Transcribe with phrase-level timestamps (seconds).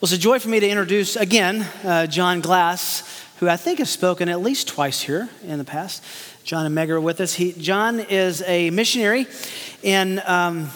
[0.00, 3.80] Well, it's a joy for me to introduce again uh, John Glass, who I think
[3.80, 6.04] has spoken at least twice here in the past.
[6.44, 7.34] John and Meg are with us.
[7.34, 9.26] He, John is a missionary
[9.82, 10.70] in um,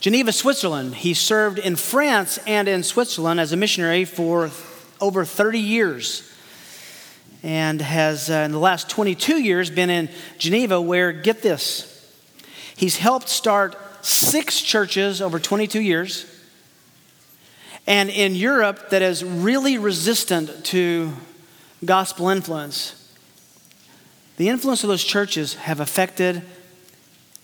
[0.00, 0.96] Geneva, Switzerland.
[0.96, 4.50] He served in France and in Switzerland as a missionary for
[5.00, 6.28] over 30 years
[7.44, 10.08] and has, uh, in the last 22 years, been in
[10.38, 12.12] Geneva, where, get this,
[12.74, 16.32] he's helped start six churches over 22 years
[17.86, 21.12] and in Europe that is really resistant to
[21.84, 23.02] gospel influence.
[24.36, 26.42] The influence of those churches have affected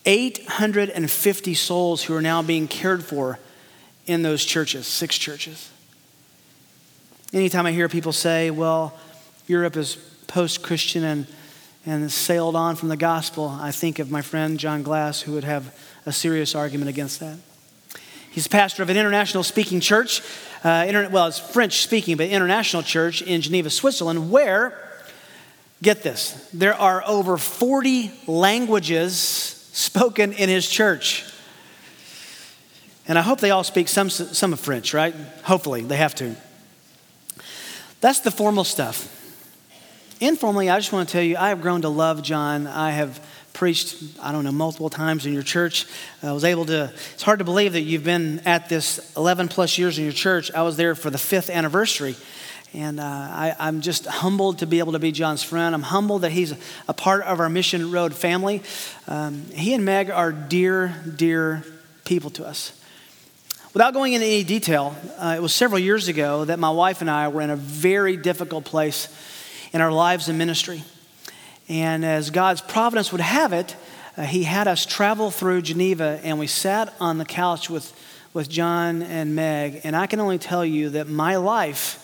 [0.05, 3.39] 850 souls who are now being cared for
[4.07, 5.71] in those churches, six churches.
[7.33, 8.99] Anytime I hear people say, well,
[9.47, 9.97] Europe is
[10.27, 11.27] post Christian and,
[11.87, 15.45] and sailed on from the gospel, I think of my friend John Glass, who would
[15.45, 15.75] have
[16.05, 17.39] a serious argument against that.
[18.33, 20.23] He's pastor of an international speaking church.
[20.65, 24.73] Uh, inter- well, it's French speaking, but international church in Geneva, Switzerland, where,
[25.83, 31.31] get this, there are over 40 languages spoken in his church.
[33.07, 35.15] And I hope they all speak some, some of French, right?
[35.45, 36.35] Hopefully, they have to.
[38.01, 39.19] That's the formal stuff.
[40.21, 42.67] Informally, I just want to tell you, I have grown to love John.
[42.67, 43.21] I have
[43.53, 45.87] preached, I don't know, multiple times in your church.
[46.23, 49.79] I was able to, it's hard to believe that you've been at this 11 plus
[49.79, 50.53] years in your church.
[50.53, 52.17] I was there for the fifth anniversary.
[52.75, 55.75] And uh, I, am just humbled to be able to be John's friend.
[55.75, 56.55] I'm humbled that he's
[56.89, 58.63] a part of our Mission Road family.
[59.07, 61.65] Um, he and Meg are dear, dear
[62.05, 62.73] people to us.
[63.75, 67.11] Without going into any detail, uh, it was several years ago that my wife and
[67.11, 69.09] I were in a very difficult place
[69.73, 70.83] in our lives and ministry.
[71.69, 73.77] And as God's providence would have it,
[74.17, 77.93] uh, he had us travel through Geneva, and we sat on the couch with,
[78.35, 79.81] with John and Meg.
[79.85, 81.99] And I can only tell you that my life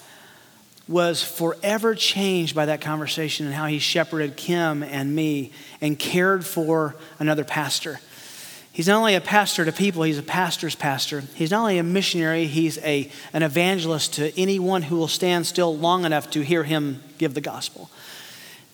[0.88, 6.46] was forever changed by that conversation and how he shepherded Kim and me and cared
[6.46, 8.00] for another pastor.
[8.72, 11.24] He's not only a pastor to people, he's a pastor's pastor.
[11.34, 15.76] He's not only a missionary, he's a, an evangelist to anyone who will stand still
[15.76, 17.90] long enough to hear him give the gospel.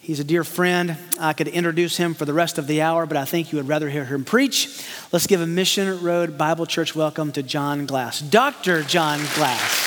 [0.04, 0.98] He's a dear friend.
[1.19, 3.69] I could introduce him for the rest of the hour, but I think you would
[3.69, 4.87] rather hear him preach.
[5.12, 8.20] Let's give a Mission Road Bible Church welcome to John Glass.
[8.20, 8.82] Dr.
[8.82, 9.81] John Glass.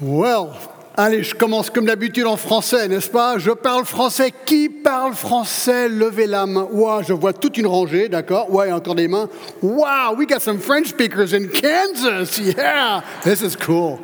[0.00, 0.69] well,
[1.02, 4.34] Allez, je commence comme d'habitude en français, n'est-ce pas Je parle français.
[4.44, 6.68] Qui parle français Levez la main.
[6.70, 9.30] Wow, je vois toute une rangée, d'accord Ouais, encore des mains.
[9.62, 12.38] Wow, we got some French speakers in Kansas.
[12.38, 13.98] Yeah, this is cool.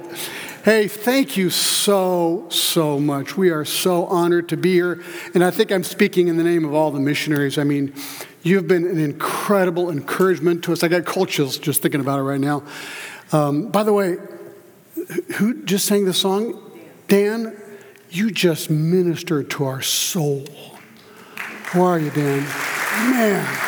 [0.65, 3.37] Hey, thank you so, so much.
[3.37, 5.03] We are so honored to be here.
[5.35, 7.59] And I think I'm speaking in the name of all the missionaries.
[7.59, 7.93] I mean,
[8.43, 10.83] you've been an incredible encouragement to us.
[10.83, 12.63] I got cold chills just thinking about it right now.
[13.33, 14.17] Um, by the way,
[15.35, 16.63] who just sang the song?
[17.09, 17.57] Dan,
[18.11, 20.45] you just ministered to our soul.
[21.37, 22.43] How are you, Dan?
[23.11, 23.63] Man.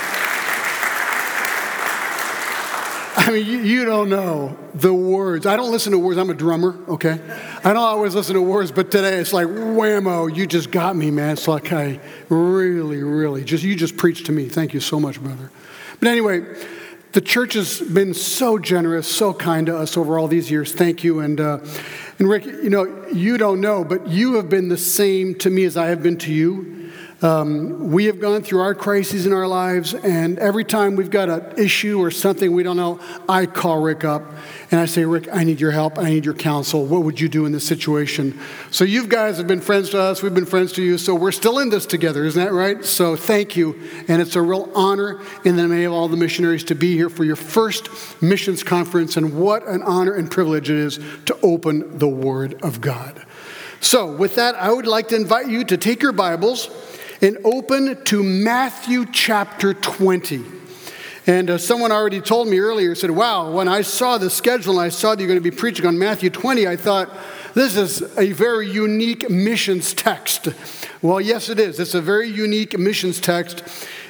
[3.17, 5.45] I mean, you, you, don't know the words.
[5.45, 6.17] I don't listen to words.
[6.19, 7.21] I'm a drummer, okay?
[7.63, 11.11] I don't always listen to words, but today it's like, whammo, you just got me,
[11.11, 11.31] man.
[11.31, 12.01] It's like I
[12.31, 14.49] really, really just, you just preached to me.
[14.49, 15.51] Thank you so much, brother.
[16.01, 16.43] But anyway,
[17.13, 20.73] the church has been so generous, so kind to us over all these years.
[20.73, 21.21] Thank you.
[21.21, 21.59] And, uh,
[22.19, 25.65] and Rick, you know, you don't know, but you have been the same to me
[25.65, 26.93] as I have been to you.
[27.21, 31.29] Um, we have gone through our crises in our lives, and every time we've got
[31.29, 34.23] an issue or something we don't know, I call Rick up
[34.71, 35.99] and I say, Rick, I need your help.
[35.99, 36.85] I need your counsel.
[36.85, 38.39] What would you do in this situation?
[38.71, 40.23] So, you guys have been friends to us.
[40.23, 40.99] We've been friends to you.
[40.99, 42.25] So, we're still in this together.
[42.25, 42.85] Isn't that right?
[42.85, 43.81] So, thank you.
[44.09, 47.09] And it's a real honor in the name of all the missionaries to be here
[47.09, 47.89] for your first
[48.21, 49.17] missions conference.
[49.17, 53.25] And what an honor and privilege it is to open the Word of God.
[53.81, 56.69] So, with that, I would like to invite you to take your Bibles
[57.23, 60.58] and open to Matthew chapter 20.
[61.29, 64.87] And uh, someone already told me earlier, said, Wow, when I saw the schedule and
[64.87, 67.11] I saw that you're going to be preaching on Matthew 20, I thought,
[67.53, 70.49] this is a very unique missions text.
[71.03, 71.79] Well, yes, it is.
[71.79, 73.63] It's a very unique missions text.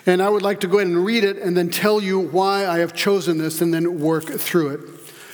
[0.06, 2.68] And I would like to go ahead and read it and then tell you why
[2.68, 4.80] I have chosen this and then work through it.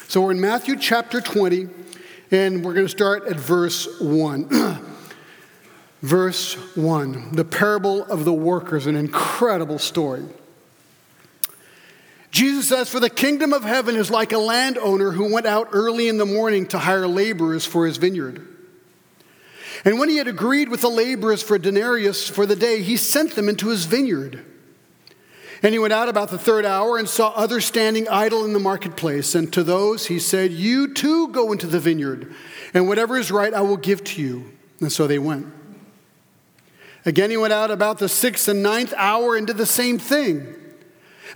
[0.08, 1.68] So we're in Matthew chapter 20,
[2.30, 4.48] and we're going to start at verse 1.
[6.00, 10.24] verse 1, the parable of the workers, an incredible story.
[12.34, 16.08] Jesus says, For the kingdom of heaven is like a landowner who went out early
[16.08, 18.44] in the morning to hire laborers for his vineyard.
[19.84, 23.36] And when he had agreed with the laborers for denarius for the day, he sent
[23.36, 24.44] them into his vineyard.
[25.62, 28.58] And he went out about the third hour and saw others standing idle in the
[28.58, 29.36] marketplace.
[29.36, 32.34] And to those he said, You too go into the vineyard,
[32.74, 34.52] and whatever is right I will give to you.
[34.80, 35.46] And so they went.
[37.06, 40.62] Again, he went out about the sixth and ninth hour and did the same thing.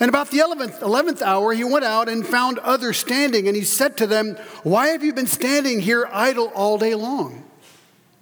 [0.01, 3.65] And about the 11th, 11th hour, he went out and found others standing, and he
[3.65, 7.45] said to them, Why have you been standing here idle all day long?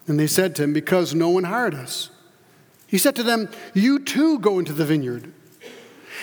[0.07, 2.11] And they said to him, Because no one hired us.
[2.87, 5.33] He said to them, You too go into the vineyard.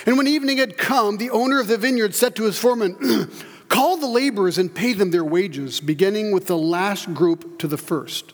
[0.05, 3.29] And when evening had come, the owner of the vineyard said to his foreman,
[3.69, 7.77] Call the laborers and pay them their wages, beginning with the last group to the
[7.77, 8.33] first.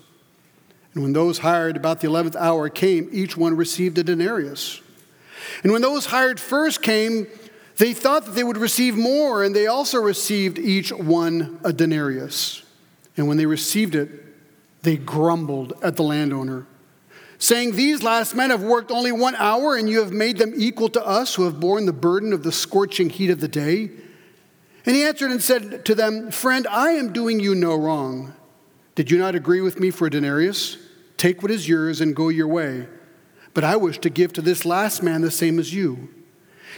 [0.93, 4.81] And when those hired about the eleventh hour came, each one received a denarius.
[5.63, 7.27] And when those hired first came,
[7.77, 12.63] they thought that they would receive more, and they also received each one a denarius.
[13.15, 14.09] And when they received it,
[14.81, 16.67] they grumbled at the landowner,
[17.37, 20.89] saying, These last men have worked only one hour, and you have made them equal
[20.89, 23.91] to us who have borne the burden of the scorching heat of the day.
[24.85, 28.33] And he answered and said to them, Friend, I am doing you no wrong.
[28.95, 30.77] Did you not agree with me for a denarius?
[31.15, 32.87] Take what is yours and go your way.
[33.53, 36.09] But I wish to give to this last man the same as you.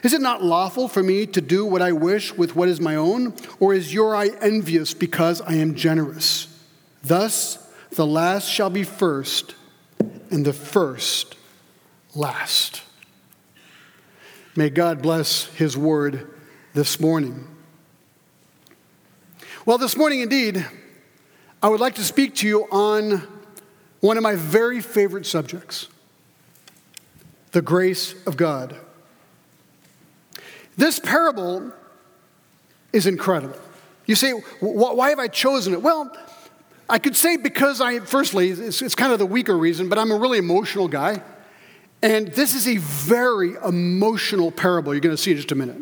[0.03, 2.95] Is it not lawful for me to do what I wish with what is my
[2.95, 3.35] own?
[3.59, 6.47] Or is your eye envious because I am generous?
[7.03, 7.57] Thus,
[7.91, 9.55] the last shall be first,
[10.29, 11.35] and the first
[12.15, 12.83] last.
[14.55, 16.27] May God bless his word
[16.73, 17.47] this morning.
[19.65, 20.65] Well, this morning, indeed,
[21.61, 23.27] I would like to speak to you on
[23.99, 25.87] one of my very favorite subjects
[27.51, 28.75] the grace of God.
[30.77, 31.71] This parable
[32.93, 33.59] is incredible.
[34.05, 35.81] You say, why have I chosen it?
[35.81, 36.15] Well,
[36.89, 40.11] I could say because I, firstly, it's, it's, kind of the weaker reason, but I'm
[40.11, 41.21] a really emotional guy.
[42.01, 44.93] And this is a very emotional parable.
[44.93, 45.77] You're going to see in just a minute.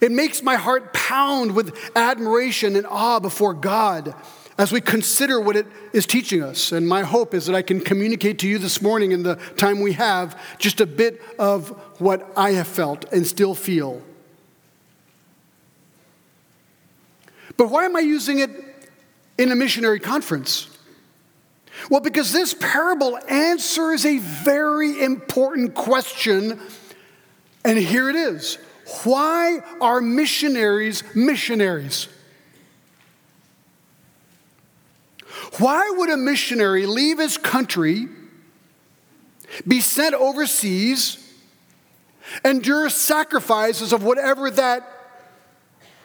[0.00, 4.14] It makes my heart pound with admiration and awe before God
[4.58, 6.72] as we consider what it is teaching us.
[6.72, 9.80] And my hope is that I can communicate to you this morning in the time
[9.80, 11.70] we have just a bit of
[12.00, 14.02] what I have felt and still feel.
[17.56, 18.50] But why am I using it
[19.38, 20.68] in a missionary conference?
[21.90, 26.60] Well, because this parable answers a very important question,
[27.64, 28.58] and here it is
[29.04, 32.08] Why are missionaries missionaries?
[35.58, 38.08] Why would a missionary leave his country,
[39.66, 41.18] be sent overseas,
[42.44, 44.88] endure sacrifices of whatever that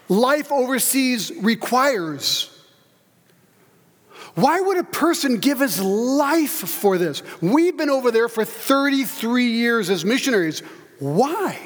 [0.10, 2.54] life overseas requires?
[4.36, 7.24] Why would a person give his life for this?
[7.42, 10.60] We've been over there for 33 years as missionaries.
[11.00, 11.58] Why?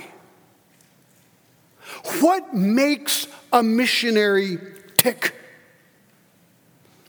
[2.22, 4.58] What makes a missionary
[4.98, 5.36] tick?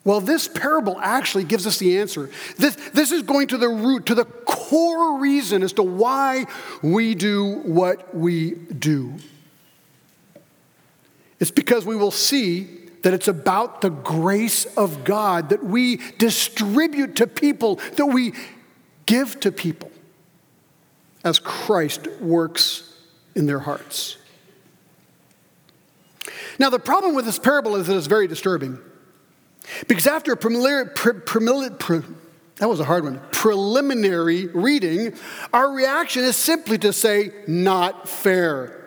[0.05, 2.29] Well, this parable actually gives us the answer.
[2.59, 6.47] This, this is going to the root, to the core reason as to why
[6.83, 9.15] we do what we do.
[11.39, 12.69] It's because we will see
[13.03, 18.33] that it's about the grace of God that we distribute to people, that we
[19.07, 19.91] give to people
[21.25, 22.97] as Christ works
[23.35, 24.17] in their hearts.
[26.59, 28.79] Now, the problem with this parable is that it's very disturbing.
[29.89, 32.03] Because after a preliminary, pre, pre, pre,
[32.57, 35.15] that was a hard one, preliminary reading,
[35.53, 38.79] our reaction is simply to say, not fair.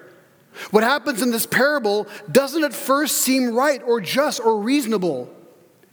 [0.71, 5.29] What happens in this parable doesn't at first seem right or just or reasonable.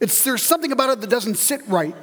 [0.00, 1.96] It's, there's something about it that doesn't sit right.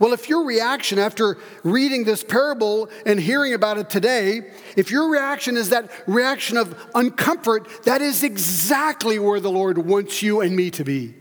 [0.00, 5.10] Well, if your reaction after reading this parable and hearing about it today, if your
[5.10, 10.56] reaction is that reaction of uncomfort, that is exactly where the Lord wants you and
[10.56, 11.14] me to be.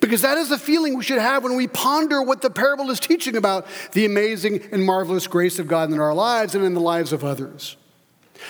[0.00, 3.00] Because that is the feeling we should have when we ponder what the parable is
[3.00, 6.80] teaching about the amazing and marvelous grace of God in our lives and in the
[6.80, 7.76] lives of others.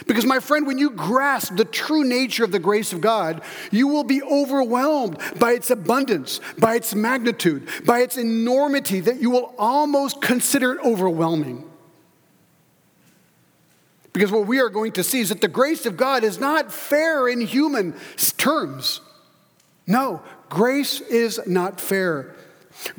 [0.07, 3.41] Because, my friend, when you grasp the true nature of the grace of God,
[3.71, 9.31] you will be overwhelmed by its abundance, by its magnitude, by its enormity, that you
[9.31, 11.65] will almost consider it overwhelming.
[14.13, 16.73] Because what we are going to see is that the grace of God is not
[16.73, 17.95] fair in human
[18.37, 19.01] terms.
[19.87, 22.35] No, grace is not fair.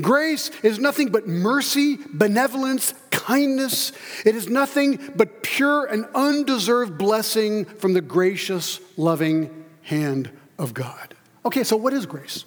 [0.01, 3.91] Grace is nothing but mercy, benevolence, kindness.
[4.25, 11.15] It is nothing but pure and undeserved blessing from the gracious, loving hand of God.
[11.46, 12.44] Okay, so what is grace?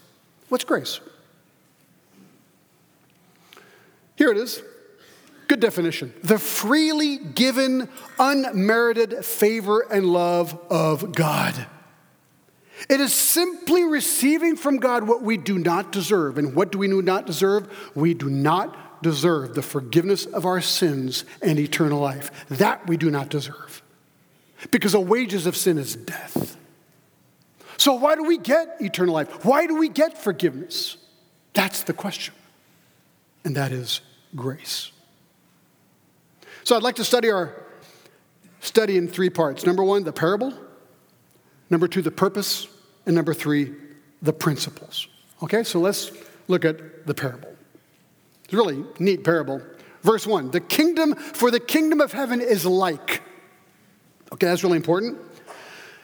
[0.50, 1.00] What's grace?
[4.16, 4.62] Here it is
[5.52, 6.14] Good definition.
[6.22, 11.66] The freely given, unmerited favor and love of God.
[12.88, 16.38] It is simply receiving from God what we do not deserve.
[16.38, 17.90] And what do we do not deserve?
[17.94, 22.30] We do not deserve the forgiveness of our sins and eternal life.
[22.48, 23.82] That we do not deserve.
[24.70, 26.56] Because the wages of sin is death.
[27.76, 29.44] So, why do we get eternal life?
[29.44, 30.96] Why do we get forgiveness?
[31.52, 32.34] That's the question.
[33.44, 34.00] And that is
[34.36, 34.92] grace.
[36.62, 37.54] So, I'd like to study our
[38.60, 39.66] study in three parts.
[39.66, 40.54] Number one, the parable.
[41.70, 42.68] Number two, the purpose.
[43.06, 43.72] And number three,
[44.20, 45.08] the principles.
[45.42, 46.12] Okay, so let's
[46.48, 47.54] look at the parable.
[48.44, 49.60] It's a really neat parable.
[50.02, 53.22] Verse one the kingdom, for the kingdom of heaven is like.
[54.32, 55.18] Okay, that's really important.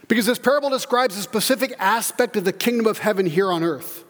[0.09, 4.05] Because this parable describes a specific aspect of the kingdom of heaven here on earth,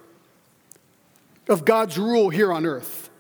[1.49, 3.11] of God's rule here on earth.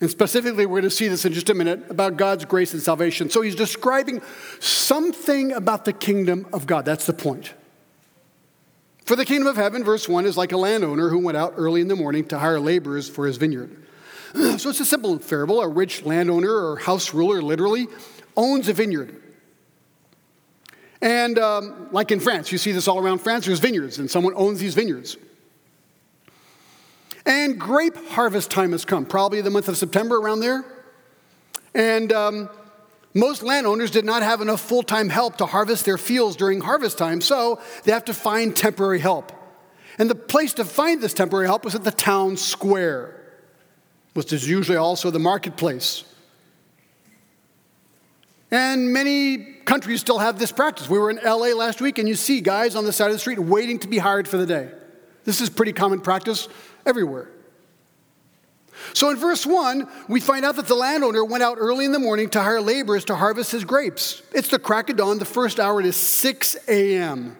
[0.00, 2.82] And specifically, we're going to see this in just a minute about God's grace and
[2.82, 3.30] salvation.
[3.30, 4.20] So he's describing
[4.60, 6.84] something about the kingdom of God.
[6.84, 7.54] That's the point.
[9.06, 11.80] For the kingdom of heaven, verse 1, is like a landowner who went out early
[11.80, 13.84] in the morning to hire laborers for his vineyard.
[14.58, 15.62] So it's a simple parable.
[15.62, 17.86] A rich landowner or house ruler literally
[18.36, 19.22] owns a vineyard.
[21.00, 24.34] And um, like in France, you see this all around France, there's vineyards, and someone
[24.34, 25.16] owns these vineyards.
[27.24, 30.64] And grape harvest time has come, probably the month of September around there.
[31.74, 32.50] And um,
[33.16, 36.98] most landowners did not have enough full time help to harvest their fields during harvest
[36.98, 39.32] time, so they have to find temporary help.
[39.98, 43.18] And the place to find this temporary help was at the town square,
[44.12, 46.04] which is usually also the marketplace.
[48.50, 50.88] And many countries still have this practice.
[50.88, 53.18] We were in LA last week, and you see guys on the side of the
[53.18, 54.70] street waiting to be hired for the day.
[55.24, 56.48] This is pretty common practice
[56.84, 57.30] everywhere.
[58.92, 61.98] So in verse 1, we find out that the landowner went out early in the
[61.98, 64.22] morning to hire laborers to harvest his grapes.
[64.32, 65.18] It's the crack of dawn.
[65.18, 67.36] The first hour is 6 a.m.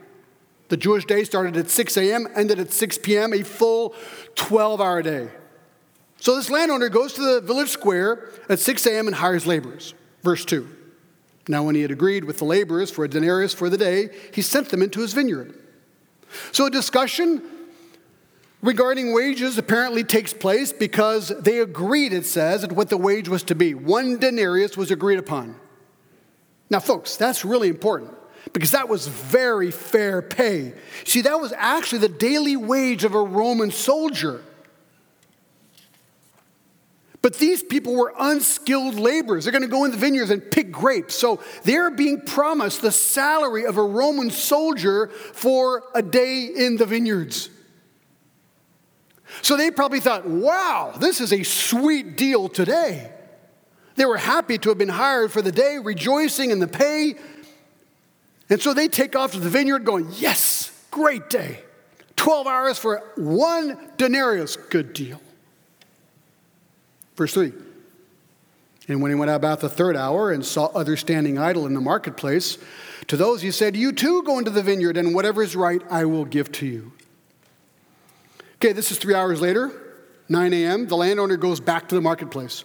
[0.68, 3.94] The Jewish day started at 6 a.m., ended at 6 p.m., a full
[4.34, 5.28] 12 hour day.
[6.18, 9.06] So this landowner goes to the village square at 6 a.m.
[9.06, 9.94] and hires laborers.
[10.22, 10.68] Verse 2.
[11.48, 14.42] Now, when he had agreed with the laborers for a denarius for the day, he
[14.42, 15.54] sent them into his vineyard.
[16.50, 17.42] So a discussion
[18.62, 23.42] regarding wages apparently takes place because they agreed, it says, at what the wage was
[23.44, 23.74] to be.
[23.74, 25.56] One denarius was agreed upon.
[26.68, 28.12] Now, folks, that's really important
[28.52, 30.72] because that was very fair pay.
[31.04, 34.42] See, that was actually the daily wage of a Roman soldier.
[37.22, 39.44] But these people were unskilled laborers.
[39.44, 41.16] They're going to go in the vineyards and pick grapes.
[41.16, 46.86] So they're being promised the salary of a Roman soldier for a day in the
[46.86, 47.50] vineyards.
[49.46, 53.12] So they probably thought, wow, this is a sweet deal today.
[53.94, 57.14] They were happy to have been hired for the day, rejoicing in the pay.
[58.50, 61.60] And so they take off to the vineyard going, yes, great day.
[62.16, 65.20] 12 hours for one denarius, good deal.
[67.14, 67.52] Verse 3.
[68.88, 71.74] And when he went out about the third hour and saw others standing idle in
[71.74, 72.58] the marketplace,
[73.06, 76.04] to those he said, You too go into the vineyard, and whatever is right I
[76.04, 76.95] will give to you.
[78.56, 79.70] Okay, this is three hours later,
[80.28, 80.86] 9 a.m.
[80.86, 82.64] The landowner goes back to the marketplace.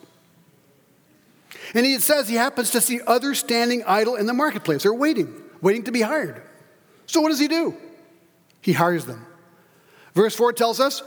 [1.74, 4.84] And he says he happens to see others standing idle in the marketplace.
[4.84, 6.42] They're waiting, waiting to be hired.
[7.06, 7.76] So what does he do?
[8.62, 9.26] He hires them.
[10.14, 11.04] Verse 4 tells us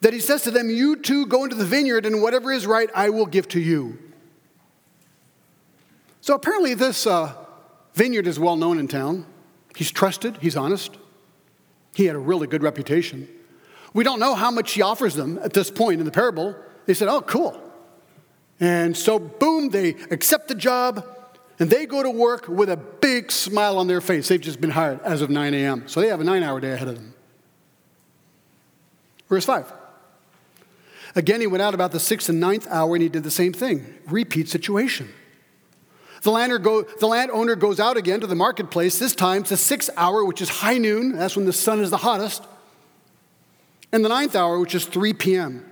[0.00, 2.90] that he says to them, You too go into the vineyard, and whatever is right,
[2.94, 3.98] I will give to you.
[6.20, 7.34] So apparently, this uh,
[7.94, 9.26] vineyard is well known in town.
[9.74, 10.96] He's trusted, he's honest.
[11.94, 13.28] He had a really good reputation.
[13.94, 16.56] We don't know how much he offers them at this point in the parable.
[16.86, 17.60] They said, Oh, cool.
[18.60, 21.04] And so, boom, they accept the job
[21.58, 24.28] and they go to work with a big smile on their face.
[24.28, 25.88] They've just been hired as of 9 a.m.
[25.88, 27.14] So they have a nine hour day ahead of them.
[29.28, 29.72] Verse 5.
[31.14, 33.52] Again, he went out about the sixth and ninth hour and he did the same
[33.52, 33.84] thing.
[34.06, 35.08] Repeat situation.
[36.22, 38.98] The go, the landowner goes out again to the marketplace.
[38.98, 41.16] This time it's the sixth hour, which is high noon.
[41.16, 42.44] That's when the sun is the hottest
[43.92, 45.70] and the ninth hour, which is 3 p.m.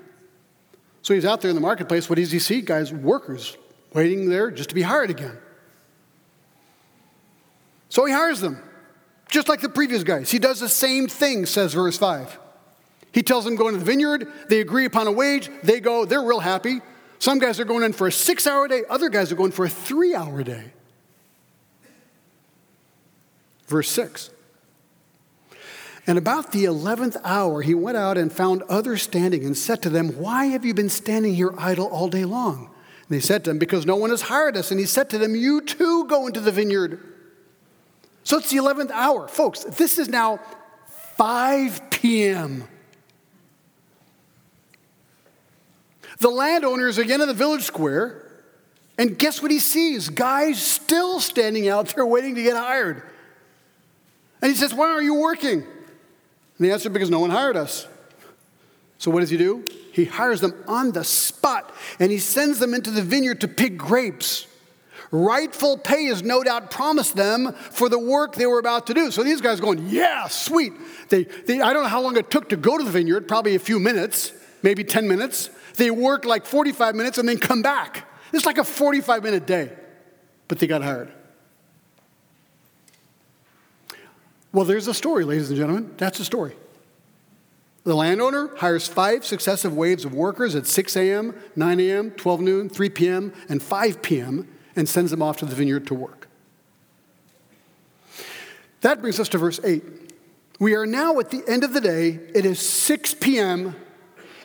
[1.02, 2.08] So he's out there in the marketplace.
[2.08, 2.60] What does he see?
[2.60, 3.56] Guys, workers
[3.94, 5.38] waiting there just to be hired again.
[7.88, 8.62] So he hires them,
[9.28, 10.30] just like the previous guys.
[10.30, 12.38] He does the same thing, says verse 5.
[13.12, 16.22] He tells them go into the vineyard, they agree upon a wage, they go, they're
[16.22, 16.80] real happy.
[17.18, 19.64] Some guys are going in for a six hour day, other guys are going for
[19.64, 20.72] a three hour day.
[23.66, 24.30] Verse 6.
[26.10, 29.88] And about the eleventh hour, he went out and found others standing and said to
[29.88, 32.64] them, Why have you been standing here idle all day long?
[32.64, 34.72] And they said to him, Because no one has hired us.
[34.72, 36.98] And he said to them, You too go into the vineyard.
[38.24, 39.28] So it's the 11th hour.
[39.28, 40.40] Folks, this is now
[41.16, 42.64] 5 p.m.
[46.18, 48.42] The landowner is again in the village square,
[48.98, 50.08] and guess what he sees?
[50.08, 53.00] Guys still standing out there waiting to get hired.
[54.42, 55.64] And he says, Why aren't you working?
[56.60, 57.88] And the answer, Because no one hired us.
[58.98, 59.64] So what does he do?
[59.92, 63.78] He hires them on the spot and he sends them into the vineyard to pick
[63.78, 64.46] grapes.
[65.10, 69.10] Rightful pay is no doubt promised them for the work they were about to do.
[69.10, 70.74] So these guys going, yeah, sweet.
[71.08, 73.54] They, they, I don't know how long it took to go to the vineyard, probably
[73.54, 75.48] a few minutes, maybe 10 minutes.
[75.76, 78.06] They work like 45 minutes and then come back.
[78.34, 79.72] It's like a 45 minute day,
[80.46, 81.10] but they got hired.
[84.52, 85.94] Well, there's a story, ladies and gentlemen.
[85.96, 86.54] That's a story.
[87.84, 92.68] The landowner hires five successive waves of workers at 6 a.m., 9 a.m., 12 noon,
[92.68, 96.28] 3 p.m., and 5 p.m., and sends them off to the vineyard to work.
[98.82, 99.82] That brings us to verse 8.
[100.58, 102.20] We are now at the end of the day.
[102.34, 103.76] It is 6 p.m.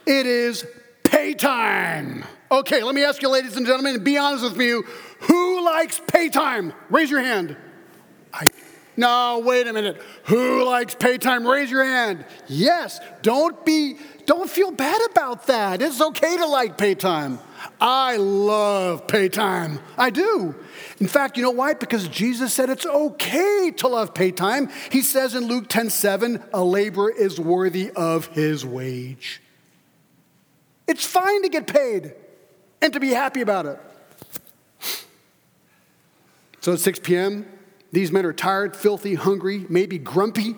[0.05, 0.65] It is
[1.03, 2.23] pay time.
[2.51, 4.81] Okay, let me ask you, ladies and gentlemen, and be honest with me.
[5.21, 6.73] Who likes pay time?
[6.89, 7.57] Raise your hand.
[8.33, 8.47] I
[8.97, 10.01] no, wait a minute.
[10.25, 11.45] Who likes pay time?
[11.45, 12.25] Raise your hand.
[12.47, 12.99] Yes.
[13.21, 15.81] Don't be don't feel bad about that.
[15.81, 17.39] It's okay to like pay time.
[17.79, 19.79] I love pay time.
[19.97, 20.55] I do.
[20.99, 21.73] In fact, you know why?
[21.73, 24.69] Because Jesus said it's okay to love pay time.
[24.91, 29.41] He says in Luke 10 7, a laborer is worthy of his wage.
[30.87, 32.13] It's fine to get paid
[32.81, 33.79] and to be happy about it.
[36.61, 37.45] So at 6 p.m.,
[37.95, 40.55] these men are tired, filthy, hungry, maybe grumpy,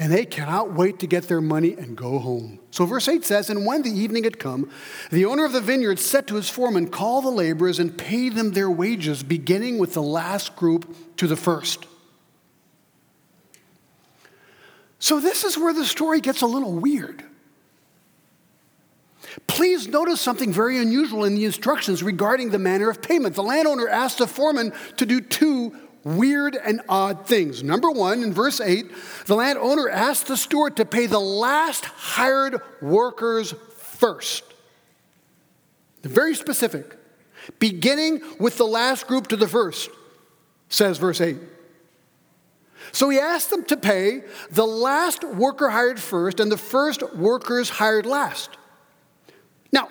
[0.00, 2.58] and they cannot wait to get their money and go home.
[2.72, 4.68] So, verse 8 says, And when the evening had come,
[5.12, 8.50] the owner of the vineyard said to his foreman, Call the laborers and pay them
[8.50, 11.86] their wages, beginning with the last group to the first.
[14.98, 17.22] So, this is where the story gets a little weird.
[19.46, 23.36] Please notice something very unusual in the instructions regarding the manner of payment.
[23.36, 27.62] The landowner asked the foreman to do two weird and odd things.
[27.62, 28.86] Number one, in verse 8,
[29.26, 34.44] the landowner asked the steward to pay the last hired workers first.
[36.02, 36.96] Very specific.
[37.58, 39.90] Beginning with the last group to the first,
[40.68, 41.36] says verse 8.
[42.92, 47.68] So he asked them to pay the last worker hired first and the first workers
[47.68, 48.50] hired last.
[49.72, 49.88] Now,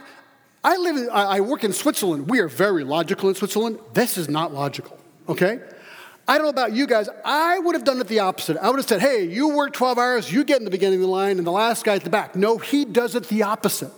[0.64, 2.30] I live in, I work in Switzerland.
[2.30, 3.80] We are very logical in Switzerland.
[3.94, 4.98] This is not logical,
[5.30, 5.62] okay?
[6.30, 7.10] I don't know about you guys.
[7.26, 8.56] I would have done it the opposite.
[8.58, 11.08] I would have said, hey, you work 12 hours, you get in the beginning of
[11.08, 12.36] the line, and the last guy at the back.
[12.36, 13.92] No, he does it the opposite.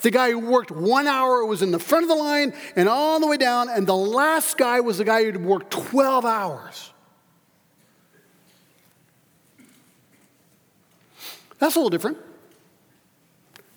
[0.00, 3.20] The guy who worked one hour was in the front of the line and all
[3.20, 6.90] the way down, and the last guy was the guy who'd worked 12 hours.
[11.60, 12.18] That's a little different.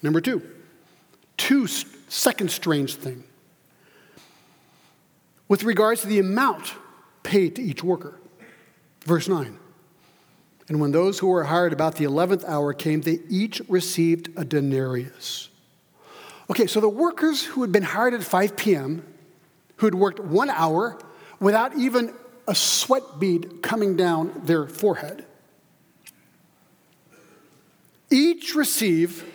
[0.01, 0.41] Number two,
[1.37, 3.23] two second strange thing.
[5.47, 6.73] With regards to the amount
[7.25, 8.19] paid to each worker.
[9.01, 9.59] Verse 9.
[10.67, 14.45] And when those who were hired about the 11th hour came, they each received a
[14.45, 15.49] denarius.
[16.49, 19.03] Okay, so the workers who had been hired at 5 p.m.,
[19.77, 20.97] who had worked one hour
[21.39, 22.13] without even
[22.47, 25.25] a sweat bead coming down their forehead,
[28.11, 29.25] each receive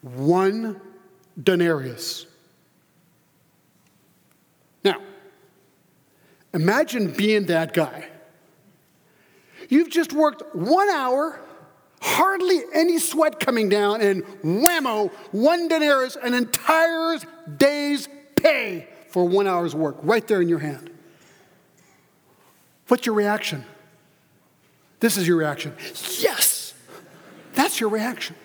[0.00, 0.80] one
[1.40, 2.26] denarius.
[4.84, 5.00] Now,
[6.54, 8.06] Imagine being that guy.
[9.68, 11.40] You've just worked one hour,
[12.00, 17.18] hardly any sweat coming down, and whammo, one denarius, an entire
[17.56, 20.90] day's pay for one hour's work right there in your hand.
[22.88, 23.64] What's your reaction?
[25.00, 25.74] This is your reaction.
[26.20, 26.74] Yes!
[27.54, 28.36] That's your reaction.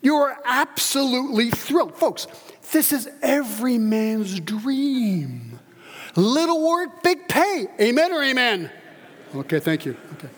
[0.00, 1.96] You are absolutely thrilled.
[1.96, 2.26] Folks,
[2.72, 5.51] this is every man's dream.
[6.16, 7.66] Little work, big pay.
[7.80, 8.70] Amen or amen?
[9.34, 9.96] Okay, thank you.
[10.14, 10.28] Okay.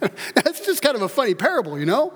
[0.34, 2.12] That's just kind of a funny parable, you know?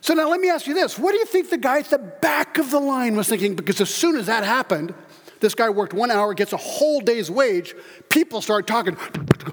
[0.00, 0.98] So now let me ask you this.
[0.98, 3.54] What do you think the guy at the back of the line was thinking?
[3.54, 4.94] Because as soon as that happened,
[5.40, 7.74] this guy worked one hour, gets a whole day's wage.
[8.08, 8.96] People start talking,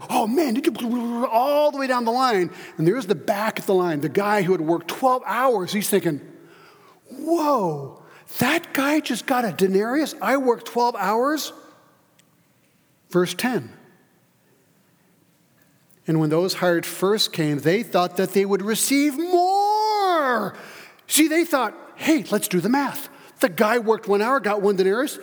[0.09, 2.51] oh man, did you all the way down the line?
[2.77, 5.73] And there's the back of the line, the guy who had worked 12 hours.
[5.73, 6.21] He's thinking,
[7.09, 7.96] whoa,
[8.39, 10.13] that guy just got a denarius.
[10.21, 11.53] I worked 12 hours.
[13.09, 13.71] Verse 10.
[16.07, 20.55] And when those hired first came, they thought that they would receive more.
[21.07, 23.09] See, they thought, hey, let's do the math.
[23.39, 25.19] The guy worked one hour, got one denarius.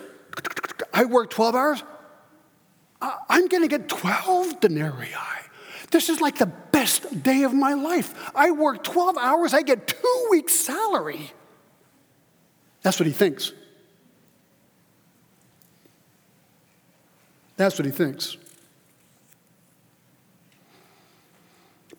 [0.92, 1.82] I worked 12 hours.
[3.00, 5.08] I'm going to get 12 denarii.
[5.90, 8.30] This is like the best day of my life.
[8.34, 11.32] I work 12 hours, I get two weeks' salary.
[12.84, 13.52] That's what he thinks.
[17.56, 18.36] That's what he thinks.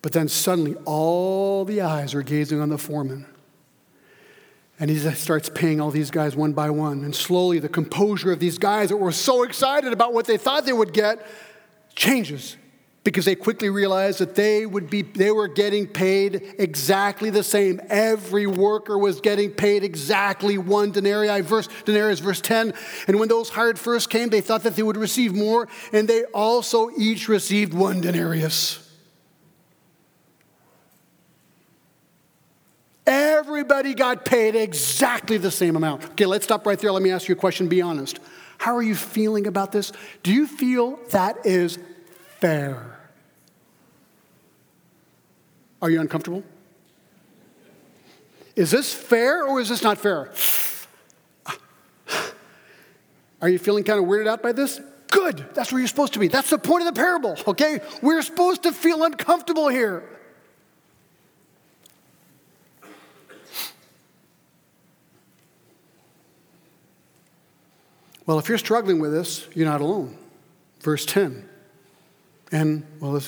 [0.03, 3.25] But then suddenly, all the eyes are gazing on the foreman.
[4.79, 7.03] And he starts paying all these guys one by one.
[7.03, 10.65] And slowly, the composure of these guys that were so excited about what they thought
[10.65, 11.25] they would get
[11.95, 12.57] changes
[13.05, 17.79] because they quickly realized that they would be they were getting paid exactly the same
[17.87, 22.73] every worker was getting paid exactly one denarii verse denarius verse 10
[23.07, 26.25] and when those hired first came they thought that they would receive more and they
[26.25, 28.81] also each received one denarius
[33.07, 36.03] Everybody got paid exactly the same amount.
[36.03, 36.91] Okay, let's stop right there.
[36.91, 37.67] Let me ask you a question.
[37.67, 38.19] Be honest.
[38.57, 39.91] How are you feeling about this?
[40.23, 41.77] Do you feel that is
[42.39, 42.94] fair?
[45.85, 46.43] Are you uncomfortable?
[48.55, 50.31] Is this fair or is this not fair?
[53.39, 54.81] Are you feeling kind of weirded out by this?
[55.11, 55.45] Good.
[55.53, 56.27] That's where you're supposed to be.
[56.27, 57.81] That's the point of the parable, okay?
[58.01, 60.09] We're supposed to feel uncomfortable here.
[68.25, 70.17] Well, if you're struggling with this, you're not alone.
[70.79, 71.47] Verse 10.
[72.51, 73.21] And, well,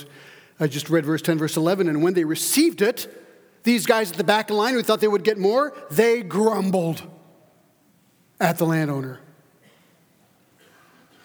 [0.60, 1.88] I just read verse 10, verse 11.
[1.88, 3.08] And when they received it,
[3.64, 6.22] these guys at the back of the line who thought they would get more, they
[6.22, 7.04] grumbled
[8.40, 9.20] at the landowner,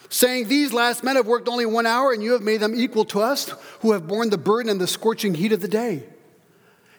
[0.08, 3.04] saying, These last men have worked only one hour, and you have made them equal
[3.06, 6.04] to us who have borne the burden and the scorching heat of the day.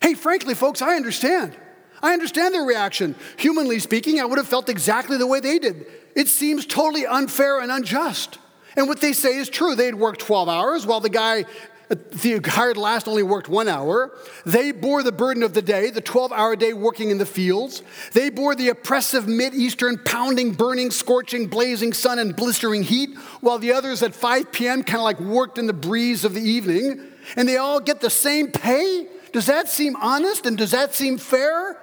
[0.01, 1.55] Hey, frankly, folks, I understand.
[2.01, 3.15] I understand their reaction.
[3.37, 5.85] Humanly speaking, I would have felt exactly the way they did.
[6.15, 8.37] It seems totally unfair and unjust.
[8.75, 9.75] And what they say is true.
[9.75, 11.45] They'd worked 12 hours while the guy
[11.93, 14.11] Uh, the hired last only worked one hour.
[14.45, 17.83] They bore the burden of the day, the 12 hour day working in the fields.
[18.13, 23.73] They bore the oppressive Mid-Eastern pounding, burning, scorching, blazing sun and blistering heat, while the
[23.73, 24.83] others at 5 p.m.
[24.83, 27.01] kind of like worked in the breeze of the evening.
[27.35, 29.07] And they all get the same pay?
[29.31, 31.79] Does that seem honest and does that seem fair?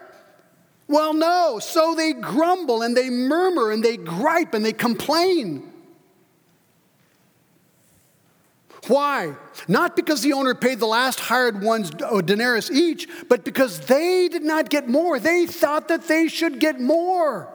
[0.89, 1.61] Well, no.
[1.61, 5.70] So they grumble and they murmur and they gripe and they complain.
[8.87, 9.37] Why?
[9.69, 13.81] Not because the owner paid the last hired ones uh, a denarius each, but because
[13.81, 15.19] they did not get more.
[15.19, 17.53] They thought that they should get more.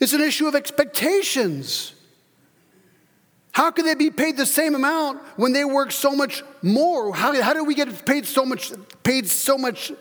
[0.00, 1.94] It's an issue of expectations.
[3.52, 7.14] How can they be paid the same amount when they work so much more?
[7.14, 8.72] How, how do we get paid so much,
[9.04, 9.92] paid so much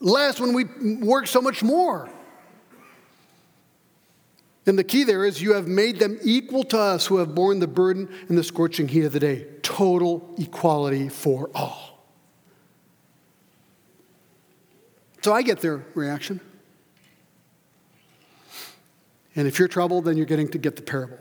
[0.00, 0.64] less when we
[0.96, 2.08] work so much more.
[4.68, 7.58] And the key there is you have made them equal to us who have borne
[7.58, 9.46] the burden and the scorching heat of the day.
[9.62, 12.06] Total equality for all.
[15.22, 16.40] So I get their reaction.
[19.34, 21.18] And if you're troubled, then you're getting to get the parable.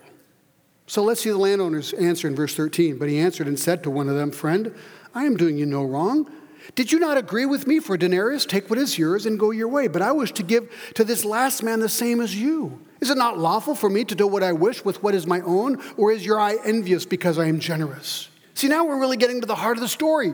[0.86, 2.98] So let's see the landowner's answer in verse 13.
[2.98, 4.76] But he answered and said to one of them, Friend,
[5.16, 6.30] I am doing you no wrong.
[6.76, 8.46] Did you not agree with me for a denarius?
[8.46, 9.88] Take what is yours and go your way.
[9.88, 12.80] But I wish to give to this last man the same as you.
[13.00, 15.42] Is it not lawful for me to do what I wish with what is my
[15.42, 15.82] own?
[15.98, 18.30] Or is your eye envious because I am generous?
[18.54, 20.34] See, now we're really getting to the heart of the story.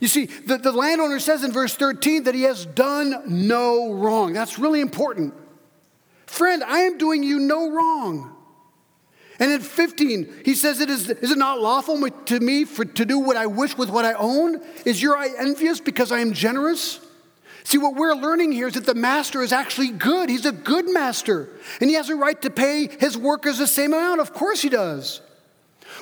[0.00, 4.32] You see, the, the landowner says in verse 13 that he has done no wrong.
[4.32, 5.34] That's really important.
[6.26, 8.37] Friend, I am doing you no wrong.
[9.40, 13.04] And in 15, he says, it is, is it not lawful to me for, to
[13.04, 14.60] do what I wish with what I own?
[14.84, 17.00] Is your eye envious because I am generous?
[17.62, 20.28] See, what we're learning here is that the master is actually good.
[20.28, 21.50] He's a good master.
[21.80, 24.20] And he has a right to pay his workers the same amount.
[24.20, 25.20] Of course he does.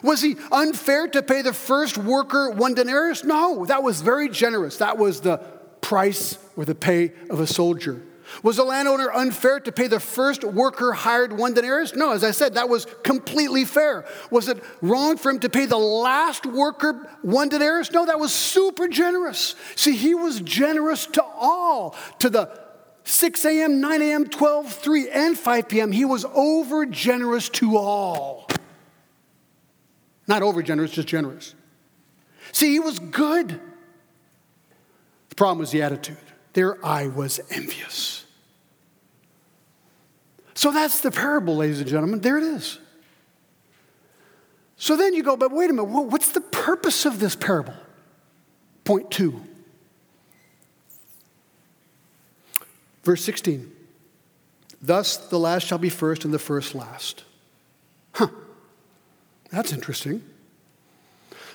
[0.03, 3.25] Was he unfair to pay the first worker one denarius?
[3.25, 4.79] No, that was very generous.
[4.79, 5.39] That was the
[5.81, 8.03] price or the pay of a soldier.
[8.43, 11.95] Was the landowner unfair to pay the first worker hired one denarius?
[11.95, 14.05] No, as I said, that was completely fair.
[14.31, 17.91] Was it wrong for him to pay the last worker one denarius?
[17.93, 19.55] No, that was super generous.
[19.75, 22.61] See, he was generous to all, to the
[23.05, 25.93] 6 a.m., 9 a.m., 12, 3, and 5 p.m.
[25.93, 28.49] He was over generous to all.
[30.27, 31.55] Not over generous, just generous.
[32.51, 33.61] See, he was good.
[35.29, 36.17] The problem was the attitude.
[36.57, 38.25] Their eye was envious.
[40.55, 42.23] So that's the parable, ladies and gentlemen.
[42.23, 42.79] There it is.
[44.79, 47.75] So then you go, but wait a minute, what's the purpose of this parable?
[48.85, 49.43] Point two.
[53.05, 53.71] Verse 16
[54.81, 57.25] Thus the last shall be first and the first last.
[58.15, 58.29] Huh,
[59.51, 60.23] that's interesting.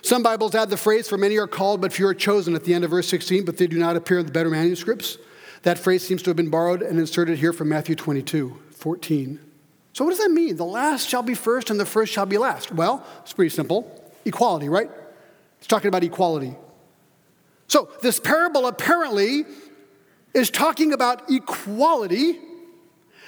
[0.02, 2.74] Some Bibles add the phrase, for many are called, but few are chosen at the
[2.74, 5.16] end of verse 16, but they do not appear in the better manuscripts.
[5.62, 9.38] That phrase seems to have been borrowed and inserted here from Matthew 22, 14.
[9.92, 10.56] So, what does that mean?
[10.56, 12.72] The last shall be first and the first shall be last.
[12.72, 14.90] Well, it's pretty simple equality, right?
[15.58, 16.56] It's talking about equality.
[17.68, 19.44] So, this parable apparently
[20.34, 22.40] is talking about equality,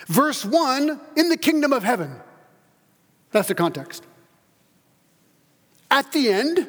[0.09, 2.17] verse 1, in the kingdom of heaven.
[3.31, 4.05] That's the context.
[5.95, 6.69] At the end,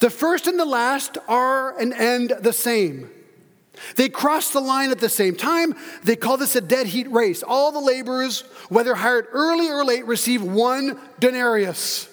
[0.00, 3.08] the first and the last are and end the same.
[3.94, 5.76] They cross the line at the same time.
[6.02, 7.44] They call this a dead heat race.
[7.44, 12.08] All the laborers, whether hired early or late, receive one denarius.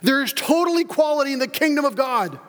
[0.00, 2.40] There is total equality in the kingdom of God.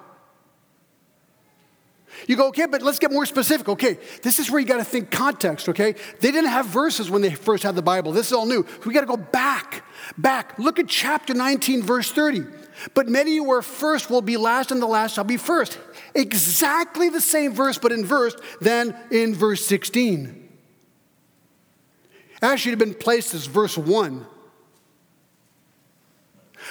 [2.27, 3.67] You go, okay, but let's get more specific.
[3.69, 5.93] Okay, this is where you got to think context, okay?
[6.19, 8.11] They didn't have verses when they first had the Bible.
[8.11, 8.65] This is all new.
[8.85, 9.83] We got to go back,
[10.17, 10.57] back.
[10.59, 12.43] Look at chapter 19, verse 30.
[12.93, 15.79] But many who are first will be last, and the last shall be first.
[16.15, 20.49] Exactly the same verse, but in verse than in verse 16.
[22.41, 24.25] Actually, it had been placed as verse 1.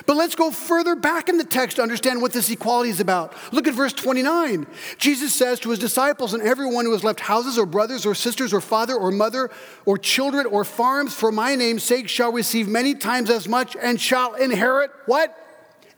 [0.06, 3.34] But let's go further back in the text to understand what this equality is about.
[3.52, 4.66] Look at verse 29.
[4.98, 8.52] Jesus says to his disciples and everyone who has left houses or brothers or sisters
[8.52, 9.50] or father or mother
[9.84, 14.00] or children or farms for my name's sake shall receive many times as much and
[14.00, 15.36] shall inherit what?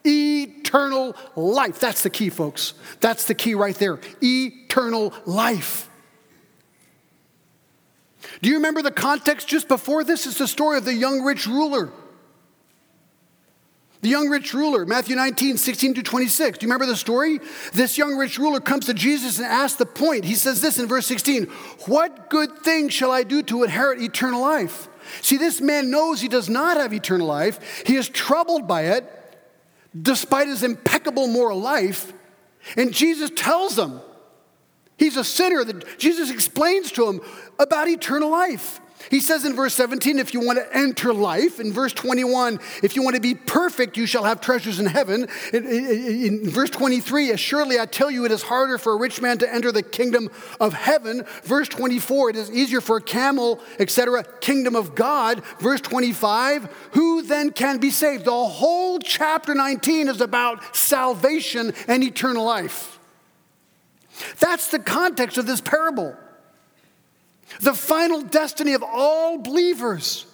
[0.05, 1.79] Eternal life.
[1.79, 2.75] That's the key, folks.
[3.01, 4.01] That's the key right there.
[4.21, 5.88] Eternal life.
[8.41, 10.27] Do you remember the context just before this?
[10.27, 11.93] It's the story of the young rich ruler.
[14.03, 16.59] The young rich ruler, Matthew 19, 16 to 26.
[16.59, 17.38] Do you remember the story?
[17.73, 20.25] This young rich ruler comes to Jesus and asks the point.
[20.25, 21.45] He says this in verse 16
[21.87, 24.88] What good thing shall I do to inherit eternal life?
[25.21, 27.85] See, this man knows he does not have eternal life.
[27.87, 29.09] He is troubled by it,
[30.01, 32.12] despite his impeccable moral life.
[32.77, 34.01] And Jesus tells him
[34.97, 35.62] he's a sinner.
[35.62, 37.21] That Jesus explains to him
[37.57, 38.81] about eternal life.
[39.11, 41.61] He says in verse 17, if you want to enter life.
[41.61, 45.29] In verse 21, if you want to be perfect, you shall have treasures in heaven.
[45.53, 49.53] In, verse 23, assuredly I tell you, it is harder for a rich man to
[49.53, 51.25] enter the kingdom of heaven.
[51.45, 55.43] Verse 24, it is easier for a camel, etc., kingdom of God.
[55.59, 58.25] Verse 25, who then can be saved?
[58.25, 62.99] The whole chapter 19 is about salvation and eternal life.
[64.38, 66.17] That's the context of this parable
[67.61, 70.27] the final destiny of all believers.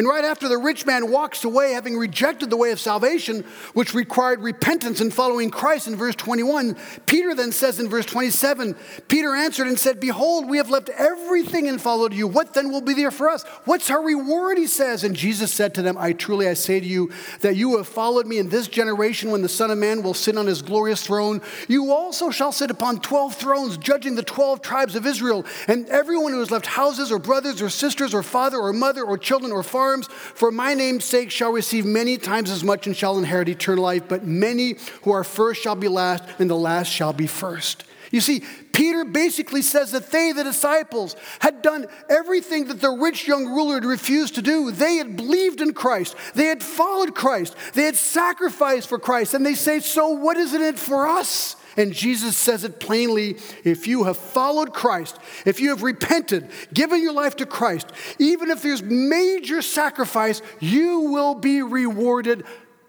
[0.00, 3.92] And right after the rich man walks away, having rejected the way of salvation, which
[3.92, 8.76] required repentance and following Christ in verse 21, Peter then says in verse 27
[9.08, 12.26] Peter answered and said, Behold, we have left everything and followed you.
[12.26, 13.42] What then will be there for us?
[13.66, 14.56] What's our reward?
[14.56, 15.04] He says.
[15.04, 18.26] And Jesus said to them, I truly I say to you, that you have followed
[18.26, 21.42] me in this generation when the Son of Man will sit on his glorious throne.
[21.68, 25.44] You also shall sit upon 12 thrones, judging the 12 tribes of Israel.
[25.68, 29.18] And everyone who has left houses or brothers or sisters or father or mother or
[29.18, 32.96] children or farm, farms for my name's sake shall receive many times as much and
[32.96, 34.04] shall inherit eternal life.
[34.08, 37.84] But many who are first shall be last, and the last shall be first.
[38.10, 43.28] You see, Peter basically says that they, the disciples, had done everything that the rich
[43.28, 44.72] young ruler had refused to do.
[44.72, 49.34] They had believed in Christ, they had followed Christ, they had sacrificed for Christ.
[49.34, 51.56] And they say, So what is it for us?
[51.76, 57.02] And Jesus says it plainly if you have followed Christ, if you have repented, given
[57.02, 62.44] your life to Christ, even if there's major sacrifice, you will be rewarded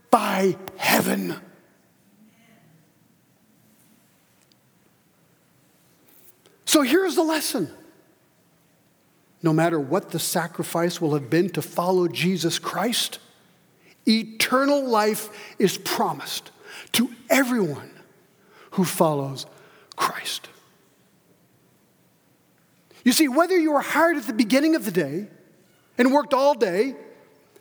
[0.09, 1.35] by heaven.
[6.65, 7.69] So here's the lesson.
[9.43, 13.19] No matter what the sacrifice will have been to follow Jesus Christ,
[14.07, 16.51] eternal life is promised
[16.93, 17.90] to everyone
[18.71, 19.45] who follows
[19.95, 20.49] Christ.
[23.03, 25.27] You see, whether you were hired at the beginning of the day
[25.97, 26.95] and worked all day,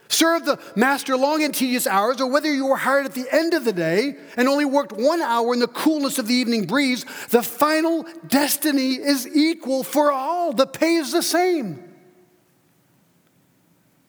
[0.08, 3.54] served the master long and tedious hours, or whether you were hired at the end
[3.54, 7.04] of the day and only worked one hour in the coolness of the evening breeze,
[7.30, 10.52] the final destiny is equal for all.
[10.52, 11.84] The pay is the same.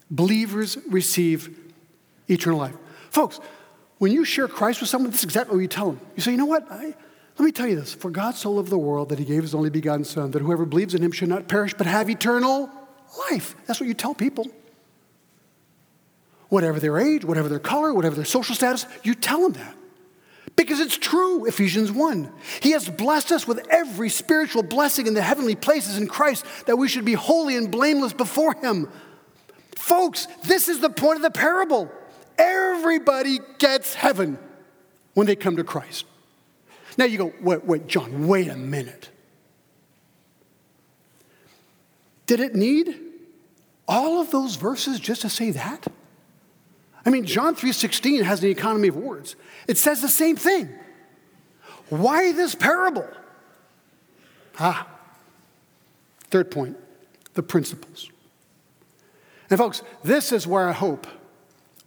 [0.09, 1.57] Believers receive
[2.27, 2.75] eternal life.
[3.09, 3.39] Folks,
[4.01, 6.01] when you share Christ with someone, this is exactly what you tell them.
[6.15, 6.65] You say, you know what?
[6.71, 6.95] I,
[7.37, 7.93] let me tell you this.
[7.93, 10.65] For God so loved the world that he gave his only begotten Son, that whoever
[10.65, 12.67] believes in him should not perish but have eternal
[13.29, 13.53] life.
[13.67, 14.47] That's what you tell people.
[16.49, 19.75] Whatever their age, whatever their color, whatever their social status, you tell them that.
[20.55, 22.31] Because it's true, Ephesians 1.
[22.63, 26.77] He has blessed us with every spiritual blessing in the heavenly places in Christ that
[26.77, 28.89] we should be holy and blameless before Him.
[29.75, 31.91] Folks, this is the point of the parable.
[32.37, 34.37] Everybody gets heaven
[35.13, 36.05] when they come to Christ.
[36.97, 39.09] Now you go, wait, wait, John, wait a minute.
[42.25, 42.97] Did it need
[43.87, 45.87] all of those verses just to say that?
[47.05, 49.35] I mean, John 3:16 has an economy of words.
[49.67, 50.69] It says the same thing.
[51.89, 53.07] Why this parable?
[54.59, 54.87] Ah.
[56.29, 56.77] Third point,
[57.33, 58.09] the principles.
[59.49, 61.05] And folks, this is where I hope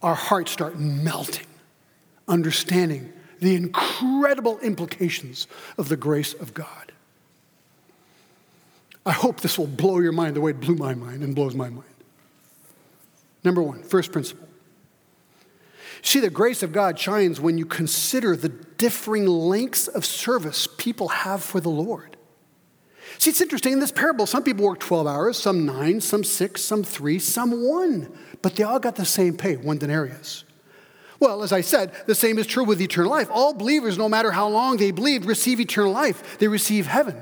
[0.01, 1.47] our hearts start melting,
[2.27, 6.91] understanding the incredible implications of the grace of God.
[9.05, 11.53] I hope this will blow your mind the way it blew my mind and blows
[11.53, 11.83] my mind.
[13.43, 14.47] Number one, first principle.
[16.01, 21.09] See, the grace of God shines when you consider the differing lengths of service people
[21.09, 22.14] have for the Lord.
[23.17, 23.73] See, it's interesting.
[23.73, 27.67] In this parable, some people work 12 hours, some nine, some six, some three, some
[27.67, 30.43] one, but they all got the same pay, one denarius.
[31.19, 33.29] Well, as I said, the same is true with eternal life.
[33.31, 37.15] All believers, no matter how long they believed, receive eternal life, they receive heaven.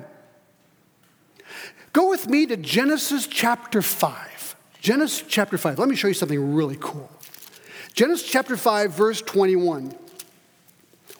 [1.93, 4.55] Go with me to Genesis chapter 5.
[4.81, 5.77] Genesis chapter 5.
[5.77, 7.09] Let me show you something really cool.
[7.93, 9.95] Genesis chapter 5, verse 21.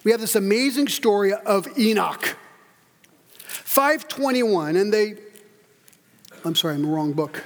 [0.04, 2.36] We have this amazing story of Enoch.
[3.74, 5.16] 521, and they,
[6.46, 7.44] I'm sorry, I'm the wrong book.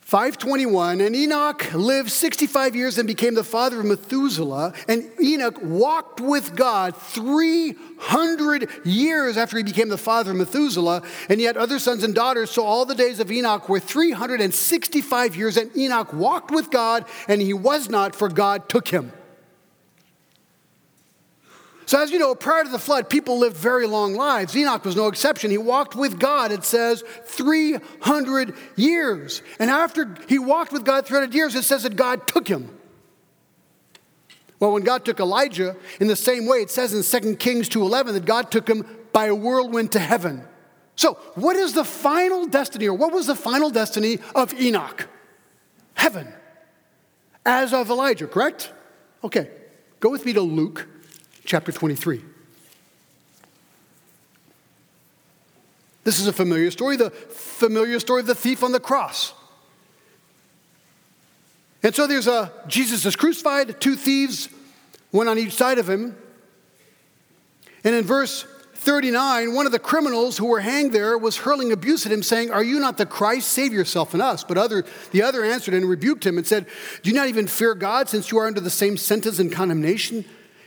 [0.00, 4.72] 521, and Enoch lived 65 years and became the father of Methuselah.
[4.88, 11.04] And Enoch walked with God 300 years after he became the father of Methuselah.
[11.28, 12.50] And he had other sons and daughters.
[12.50, 15.56] So all the days of Enoch were 365 years.
[15.56, 19.12] And Enoch walked with God, and he was not, for God took him.
[21.90, 24.56] So, as you know, prior to the flood, people lived very long lives.
[24.56, 25.50] Enoch was no exception.
[25.50, 29.42] He walked with God, it says, 300 years.
[29.58, 32.70] And after he walked with God 300 years, it says that God took him.
[34.60, 38.12] Well, when God took Elijah, in the same way, it says in 2 Kings 2.11
[38.12, 40.44] that God took him by a whirlwind to heaven.
[40.94, 45.08] So, what is the final destiny, or what was the final destiny of Enoch?
[45.94, 46.32] Heaven.
[47.44, 48.72] As of Elijah, correct?
[49.24, 49.50] Okay,
[49.98, 50.86] go with me to Luke
[51.50, 52.22] chapter 23.
[56.04, 59.34] This is a familiar story, the familiar story of the thief on the cross.
[61.82, 64.48] And so there's a Jesus is crucified, two thieves,
[65.10, 66.16] one on each side of him.
[67.82, 72.06] And in verse 39, one of the criminals who were hanged there was hurling abuse
[72.06, 73.48] at him, saying, Are you not the Christ?
[73.48, 74.44] Save yourself and us.
[74.44, 76.66] But other, the other answered and rebuked him and said,
[77.02, 80.24] Do you not even fear God, since you are under the same sentence and condemnation?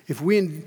[0.08, 0.64] If we,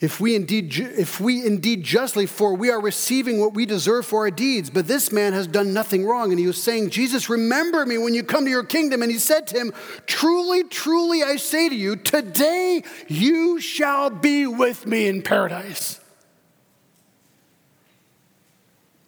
[0.00, 4.20] if we indeed, if we indeed justly, for we are receiving what we deserve for
[4.20, 4.70] our deeds.
[4.70, 6.30] But this man has done nothing wrong.
[6.30, 9.02] And he was saying, Jesus, remember me when you come to your kingdom.
[9.02, 9.72] And he said to him,
[10.06, 16.00] Truly, truly, I say to you, today you shall be with me in paradise.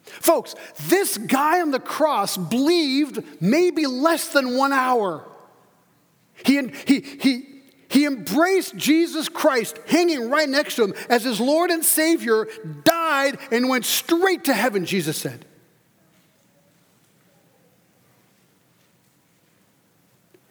[0.03, 0.55] Folks,
[0.87, 5.27] this guy on the cross believed maybe less than one hour.
[6.45, 7.52] He, he, he,
[7.93, 12.47] he embraced Jesus Christ hanging right next to him as his Lord and Savior,
[12.83, 15.45] died, and went straight to heaven, Jesus said.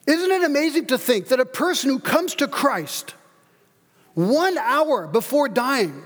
[0.07, 3.17] Isn't it amazing to think that a person who comes to Christ
[4.15, 6.01] one hour before dying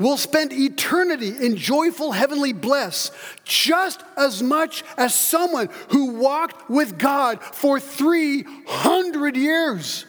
[0.00, 3.12] will spend eternity in joyful heavenly bliss
[3.44, 10.06] just as much as someone who walked with God for 300 years?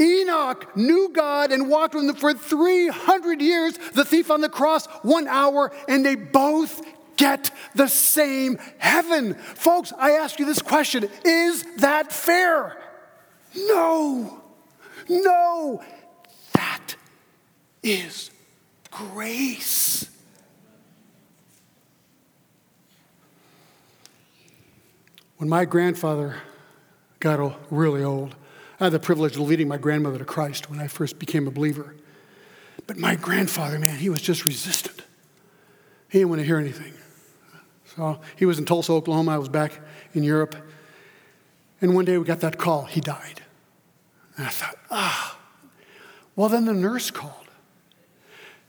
[0.00, 4.86] Enoch knew God and walked with him for 300 years, the thief on the cross,
[5.02, 6.82] one hour, and they both
[7.16, 9.34] get the same heaven.
[9.34, 12.76] Folks, I ask you this question Is that fair?
[13.56, 14.42] No,
[15.08, 15.82] no.
[16.54, 16.96] That
[17.82, 18.30] is
[18.90, 20.10] grace.
[25.36, 26.36] When my grandfather
[27.20, 28.34] got really old,
[28.80, 31.50] I had the privilege of leading my grandmother to Christ when I first became a
[31.50, 31.94] believer.
[32.86, 35.02] But my grandfather, man, he was just resistant.
[36.08, 36.92] He didn't want to hear anything.
[37.96, 39.32] So he was in Tulsa, Oklahoma.
[39.32, 39.80] I was back
[40.12, 40.56] in Europe.
[41.80, 42.84] And one day we got that call.
[42.84, 43.42] He died.
[44.36, 45.38] And I thought, ah.
[46.36, 47.44] Well, then the nurse called.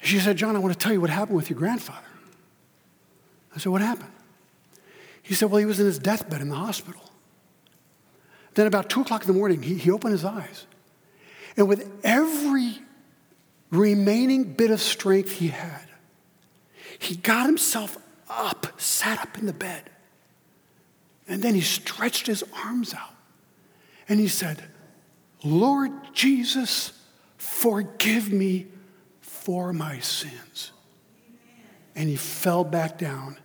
[0.01, 2.05] She said, John, I want to tell you what happened with your grandfather.
[3.55, 4.11] I said, What happened?
[5.23, 7.01] He said, Well, he was in his deathbed in the hospital.
[8.55, 10.65] Then, about two o'clock in the morning, he, he opened his eyes.
[11.57, 12.79] And with every
[13.69, 15.87] remaining bit of strength he had,
[16.99, 17.97] he got himself
[18.29, 19.89] up, sat up in the bed.
[21.27, 23.13] And then he stretched his arms out
[24.07, 24.63] and he said,
[25.43, 26.91] Lord Jesus,
[27.37, 28.67] forgive me
[29.21, 30.71] for my sins.
[31.95, 33.37] And he fell back down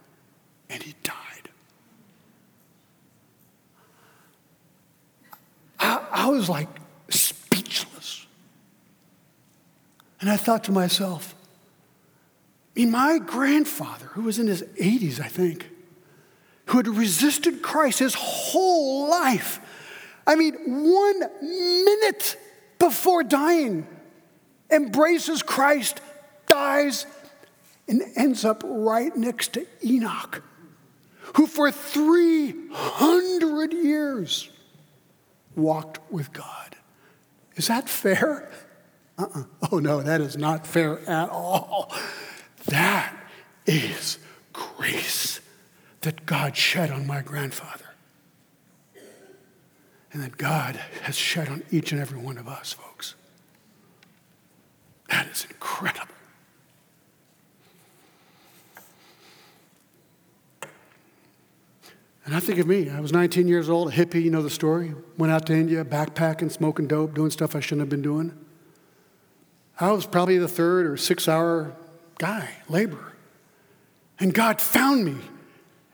[0.69, 1.20] and he died.
[5.81, 6.69] I, I was like
[7.09, 8.27] speechless.
[10.21, 11.35] And I thought to myself,
[12.77, 15.69] I mean, my grandfather, who was in his 80s, I think,
[16.67, 19.61] who had resisted Christ his whole life,
[20.27, 22.37] I mean, one minute
[22.79, 23.87] before dying,
[24.71, 26.01] embraces Christ,
[26.47, 27.07] dies,
[27.89, 30.45] and ends up right next to Enoch,
[31.35, 34.49] who for 300 years
[35.57, 36.77] walked with God.
[37.57, 38.51] Is that fair?
[39.19, 39.45] Uh-uh.
[39.71, 41.93] Oh, no, that is not fair at all.
[42.67, 43.15] That
[43.67, 44.19] is
[44.53, 45.41] grace
[46.01, 47.85] that God shed on my grandfather.
[50.13, 53.15] And that God has shed on each and every one of us, folks.
[55.09, 56.15] That is incredible.
[62.31, 62.89] And I think of me.
[62.89, 64.95] I was 19 years old, a hippie, you know the story.
[65.19, 68.39] Went out to India, backpacking, smoking dope, doing stuff I shouldn't have been doing.
[69.81, 71.75] I was probably the third or sixth hour
[72.19, 73.15] guy, laborer.
[74.21, 75.17] And God found me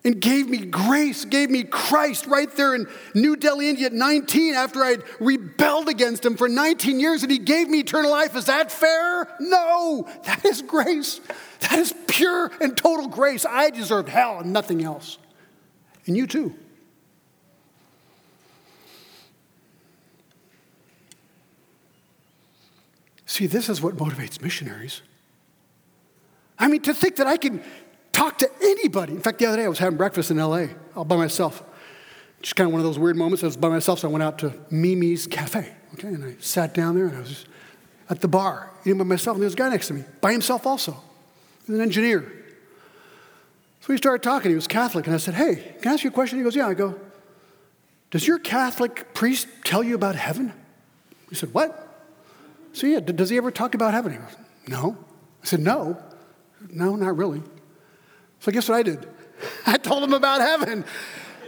[0.05, 4.57] and gave me grace, gave me Christ right there in New Delhi, India at 19
[4.57, 8.37] after I'd rebelled against him for 19 years and he gave me eternal life.
[8.37, 9.27] Is that fair?
[9.41, 11.19] No, that is grace.
[11.61, 13.47] That is pure and total grace.
[13.47, 15.17] I deserved hell and nothing else.
[16.07, 16.55] And you too.
[23.27, 25.03] See, this is what motivates missionaries.
[26.59, 27.63] I mean, to think that I can
[28.13, 29.13] talk to anybody.
[29.13, 31.63] In fact, the other day I was having breakfast in LA all by myself.
[32.41, 33.43] Just kind of one of those weird moments.
[33.43, 35.71] I was by myself, so I went out to Mimi's Cafe.
[35.95, 37.45] Okay, and I sat down there and I was
[38.09, 40.33] at the bar eating by myself, and there was a guy next to me, by
[40.33, 40.93] himself also.
[41.67, 42.46] He was an engineer.
[43.87, 44.51] So we started talking.
[44.51, 46.39] He was Catholic, and I said, Hey, can I ask you a question?
[46.39, 46.67] He goes, Yeah.
[46.67, 46.99] I go,
[48.11, 50.53] Does your Catholic priest tell you about heaven?
[51.29, 51.85] He said, What?
[52.73, 54.11] So, yeah, does he ever talk about heaven?
[54.11, 54.99] He goes, No.
[55.41, 56.03] I said, No.
[56.69, 57.45] No, not really.
[58.41, 59.07] So, guess what I did?
[59.67, 60.85] I told him about heaven.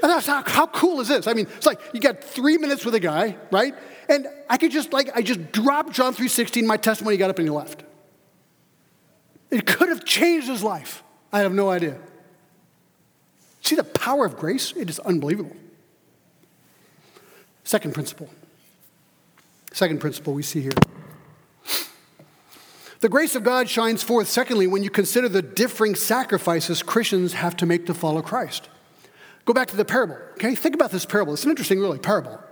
[0.00, 1.26] And I was how, how cool is this?
[1.26, 3.74] I mean, it's like you got three minutes with a guy, right?
[4.08, 7.48] And I could just like I just dropped John 3:16, my testimony, got up and
[7.48, 7.82] he left.
[9.50, 11.02] It could have changed his life.
[11.32, 11.98] I have no idea.
[13.68, 14.72] See the power of grace?
[14.78, 15.54] It is unbelievable.
[17.64, 18.30] Second principle.
[19.74, 20.72] Second principle we see here.
[23.00, 27.58] The grace of God shines forth, secondly, when you consider the differing sacrifices Christians have
[27.58, 28.70] to make to follow Christ.
[29.44, 30.54] Go back to the parable, okay?
[30.54, 31.34] Think about this parable.
[31.34, 32.42] It's an interesting, really, parable.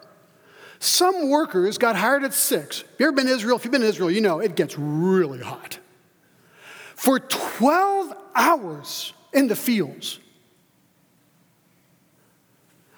[0.81, 2.83] Some workers got hired at six.
[2.83, 3.57] Have you ever been to Israel?
[3.57, 5.79] If you've been to Israel, you know it gets really hot.
[6.95, 10.21] For 12 hours in the fields,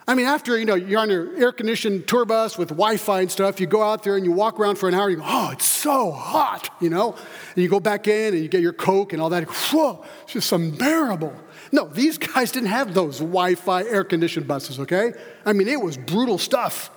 [0.09, 3.61] I mean, after you know you're on your air-conditioned tour bus with Wi-Fi and stuff,
[3.61, 5.11] you go out there and you walk around for an hour.
[5.11, 7.13] You go, oh, it's so hot, you know.
[7.13, 9.45] And you go back in and you get your Coke and all that.
[9.45, 11.37] Whoa, it's just unbearable.
[11.73, 14.81] No, these guys didn't have those Wi-Fi air-conditioned buses.
[14.81, 15.13] Okay,
[15.45, 16.91] I mean, it was brutal stuff.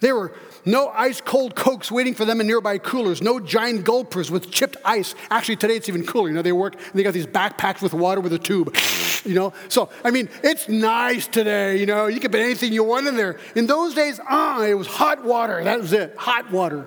[0.00, 0.34] They were
[0.66, 4.76] no ice cold Cokes waiting for them in nearby coolers, no giant gulpers with chipped
[4.84, 5.14] ice.
[5.30, 6.28] Actually, today it's even cooler.
[6.28, 8.76] You know, they work and they got these backpacks with water with a tube.
[9.24, 11.78] You know, so I mean, it's nice today.
[11.78, 13.38] You know, you can put anything you want in there.
[13.54, 15.64] In those days, ah, it was hot water.
[15.64, 16.86] That was it, hot water.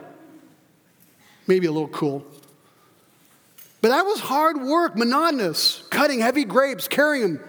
[1.48, 2.26] Maybe a little cool.
[3.82, 7.44] But that was hard work, monotonous, cutting heavy grapes, carrying them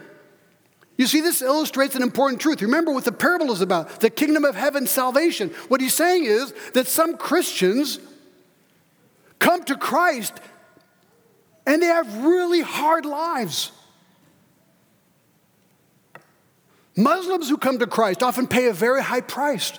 [1.01, 2.61] you see, this illustrates an important truth.
[2.61, 5.49] Remember what the parable is about the kingdom of heaven salvation.
[5.69, 7.99] What he's saying is that some Christians
[9.39, 10.35] come to Christ
[11.67, 13.73] and they have really hard lives.
[16.95, 19.73] Muslims who come to Christ often pay a very high price.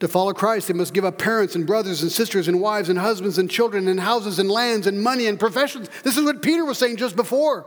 [0.00, 2.98] To follow Christ, they must give up parents and brothers and sisters and wives and
[2.98, 5.90] husbands and children and houses and lands and money and professions.
[6.04, 7.66] This is what Peter was saying just before.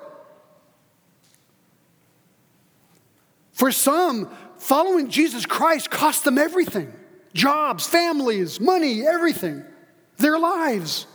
[3.52, 6.94] For some, following Jesus Christ cost them everything
[7.34, 9.64] jobs, families, money, everything,
[10.18, 11.08] their lives.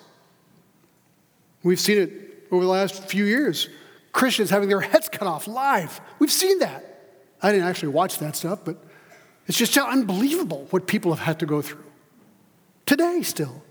[1.62, 3.68] We've seen it over the last few years.
[4.12, 6.00] Christians having their heads cut off live.
[6.18, 6.84] We've seen that.
[7.42, 8.82] I didn't actually watch that stuff, but
[9.46, 11.84] It's just unbelievable what people have had to go through.
[12.84, 13.62] Today, still.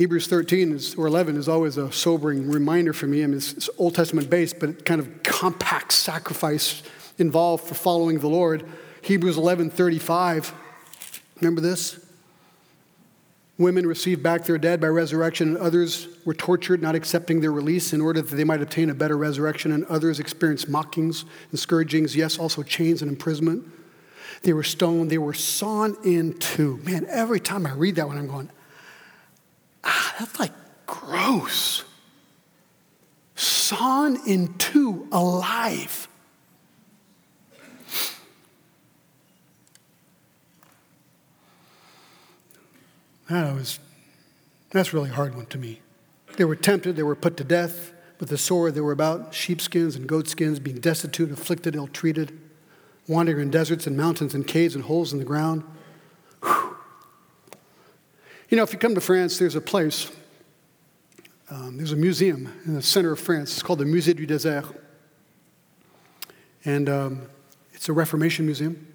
[0.00, 3.22] Hebrews 13 is, or 11 is always a sobering reminder for me.
[3.22, 6.82] I mean, it's, it's Old Testament based, but kind of compact sacrifice
[7.18, 8.64] involved for following the Lord.
[9.02, 10.54] Hebrews 11:35.
[11.42, 12.02] Remember this?
[13.58, 17.92] Women received back their dead by resurrection, and others were tortured, not accepting their release
[17.92, 22.16] in order that they might obtain a better resurrection, and others experienced mockings and scourgings,
[22.16, 23.66] yes, also chains and imprisonment.
[24.44, 26.78] They were stoned, they were sawn in two.
[26.84, 28.48] Man, every time I read that one, I'm going,
[29.84, 30.52] ah, that's like
[30.86, 31.84] gross.
[33.34, 36.08] Sawn in two alive.
[43.28, 43.78] That was,
[44.70, 45.80] that's really hard one to me.
[46.36, 48.74] They were tempted, they were put to death with the sword.
[48.74, 52.38] They were about sheepskins and goatskins, being destitute, afflicted, ill treated,
[53.08, 55.64] wandering in deserts and mountains and caves and holes in the ground.
[58.50, 60.10] You know, if you come to France, there's a place,
[61.50, 63.52] um, there's a museum in the center of France.
[63.52, 64.74] It's called the Musée du Désert.
[66.64, 67.22] And um,
[67.72, 68.92] it's a Reformation museum.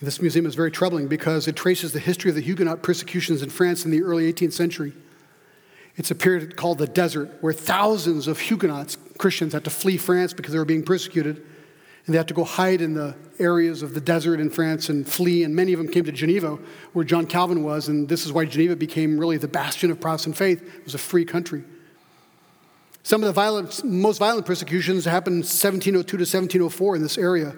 [0.00, 3.50] This museum is very troubling because it traces the history of the Huguenot persecutions in
[3.50, 4.94] France in the early 18th century.
[5.96, 10.32] It's a period called the Desert, where thousands of Huguenots, Christians, had to flee France
[10.32, 11.44] because they were being persecuted.
[12.06, 15.08] And they had to go hide in the areas of the desert in France and
[15.08, 15.42] flee.
[15.42, 16.58] And many of them came to Geneva,
[16.92, 17.88] where John Calvin was.
[17.88, 20.62] And this is why Geneva became really the bastion of Protestant faith.
[20.62, 21.64] It was a free country.
[23.04, 27.54] Some of the violent, most violent persecutions happened 1702 to 1704 in this area.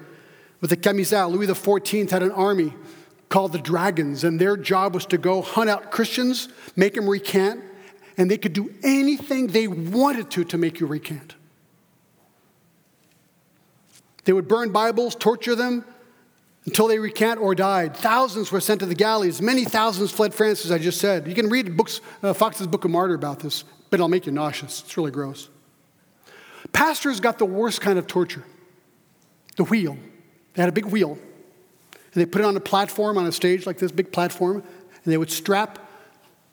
[0.61, 2.74] With the Camisards, Louis XIV had an army
[3.28, 7.62] called the Dragons, and their job was to go hunt out Christians, make them recant,
[8.18, 11.36] and they could do anything they wanted to to make you recant.
[14.27, 15.85] They would burn Bibles, torture them
[16.66, 17.97] until they recant or died.
[17.97, 19.41] Thousands were sent to the galleys.
[19.41, 21.29] Many thousands fled France, as I just said.
[21.29, 24.33] You can read books, uh, Fox's Book of Martyr about this, but it'll make you
[24.33, 24.83] nauseous.
[24.83, 25.49] It's really gross.
[26.72, 28.45] Pastors got the worst kind of torture
[29.57, 29.97] the wheel.
[30.53, 33.64] They had a big wheel, and they put it on a platform on a stage
[33.64, 35.79] like this big platform, and they would strap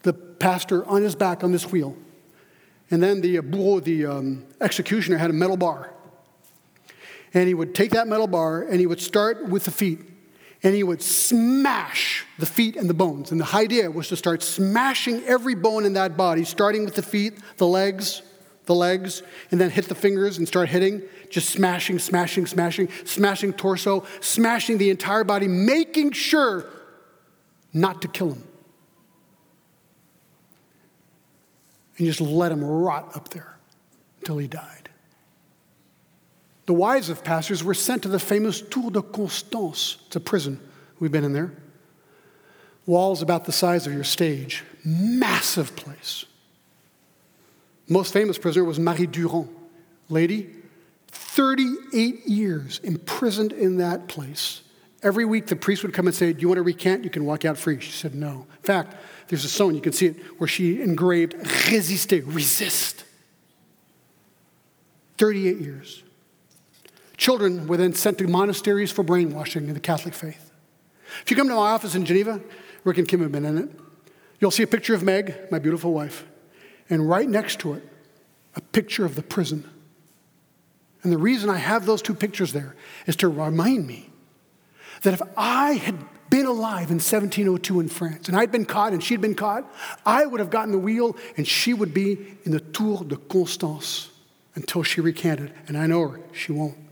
[0.03, 1.97] the pastor on his back on this wheel.
[2.91, 5.92] And then the bourreau, the um, executioner, had a metal bar.
[7.33, 9.99] And he would take that metal bar and he would start with the feet
[10.63, 13.31] and he would smash the feet and the bones.
[13.31, 17.01] And the idea was to start smashing every bone in that body, starting with the
[17.01, 18.21] feet, the legs,
[18.65, 23.51] the legs, and then hit the fingers and start hitting, just smashing, smashing, smashing, smashing
[23.53, 26.65] torso, smashing the entire body, making sure
[27.73, 28.43] not to kill him.
[31.97, 33.57] And just let him rot up there
[34.19, 34.82] until he died.
[36.65, 39.97] The wives of pastors were sent to the famous Tour de Constance.
[40.07, 40.59] It's a prison.
[40.99, 41.51] We've been in there.
[42.85, 46.25] Walls about the size of your stage, massive place.
[47.87, 49.49] Most famous prisoner was Marie Durand,
[50.09, 50.49] lady,
[51.07, 54.61] 38 years imprisoned in that place.
[55.01, 57.03] Every week, the priest would come and say, Do you want to recant?
[57.03, 57.79] You can walk out free.
[57.81, 58.47] She said, No.
[58.57, 58.95] In fact,
[59.27, 63.03] there's a stone, you can see it, where she engraved, Résister, resist.
[65.17, 66.02] 38 years.
[67.23, 70.51] Children were then sent to monasteries for brainwashing in the Catholic faith.
[71.21, 72.41] If you come to my office in Geneva,
[72.83, 73.69] Rick and Kim have been in it,
[74.41, 76.25] you'll see a picture of Meg, my beautiful wife
[76.89, 77.89] and right next to it,
[78.57, 79.63] a picture of the prison.
[81.01, 82.75] And the reason I have those two pictures there
[83.07, 84.09] is to remind me
[85.03, 85.95] that if I had
[86.29, 89.63] been alive in 1702 in France and I'd been caught and she'd been caught,
[90.05, 94.09] I would have gotten the wheel and she would be in the Tour de Constance
[94.55, 95.53] until she recanted.
[95.69, 96.82] And I know her, she won't.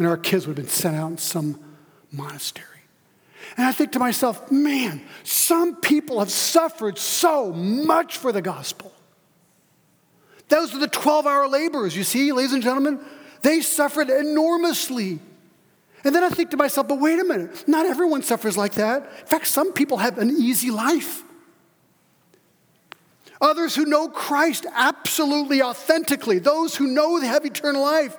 [0.00, 1.60] And our kids would have been sent out in some
[2.10, 2.66] monastery.
[3.58, 8.94] And I think to myself, man, some people have suffered so much for the gospel.
[10.48, 12.98] Those are the 12 hour laborers, you see, ladies and gentlemen.
[13.42, 15.18] They suffered enormously.
[16.02, 19.02] And then I think to myself, but wait a minute, not everyone suffers like that.
[19.02, 21.22] In fact, some people have an easy life.
[23.42, 28.16] Others who know Christ absolutely authentically, those who know they have eternal life,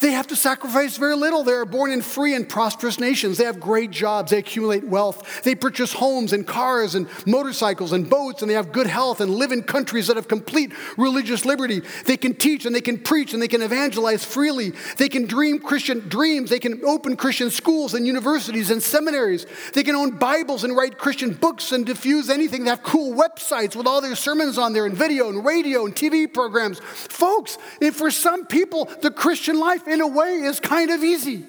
[0.00, 1.44] They have to sacrifice very little.
[1.44, 3.36] They are born in free and prosperous nations.
[3.36, 4.30] They have great jobs.
[4.30, 5.42] They accumulate wealth.
[5.42, 9.34] They purchase homes and cars and motorcycles and boats, and they have good health and
[9.34, 11.82] live in countries that have complete religious liberty.
[12.06, 14.72] They can teach and they can preach and they can evangelize freely.
[14.96, 16.48] They can dream Christian dreams.
[16.48, 19.46] They can open Christian schools and universities and seminaries.
[19.74, 22.64] They can own Bibles and write Christian books and diffuse anything.
[22.64, 25.94] They have cool websites with all their sermons on there and video and radio and
[25.94, 26.78] TV programs.
[26.78, 31.44] Folks, if for some people, the Christian life in a way, is kind of easy.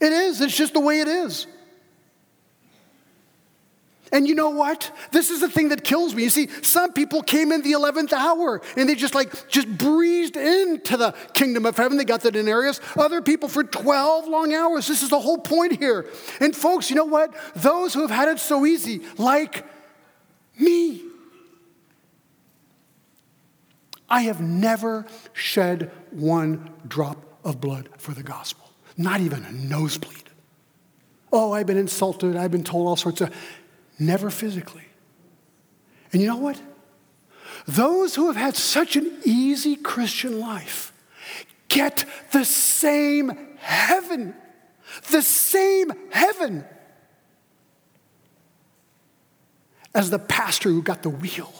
[0.00, 1.46] It is, it's just the way it is.
[4.12, 4.90] And you know what?
[5.12, 6.24] This is the thing that kills me.
[6.24, 10.36] You see, some people came in the 11th hour and they just like, just breezed
[10.36, 11.96] into the kingdom of heaven.
[11.96, 12.80] They got the denarius.
[12.96, 14.88] Other people for 12 long hours.
[14.88, 16.06] This is the whole point here.
[16.40, 17.32] And folks, you know what?
[17.54, 19.64] Those who have had it so easy, like
[20.58, 21.02] me,
[24.08, 30.30] I have never shed one drop of blood for the gospel, not even a nosebleed.
[31.32, 33.34] Oh, I've been insulted, I've been told all sorts of,
[33.98, 34.84] never physically.
[36.12, 36.60] And you know what?
[37.66, 40.92] Those who have had such an easy Christian life
[41.68, 44.34] get the same heaven,
[45.10, 46.64] the same heaven
[49.94, 51.52] as the pastor who got the wheel,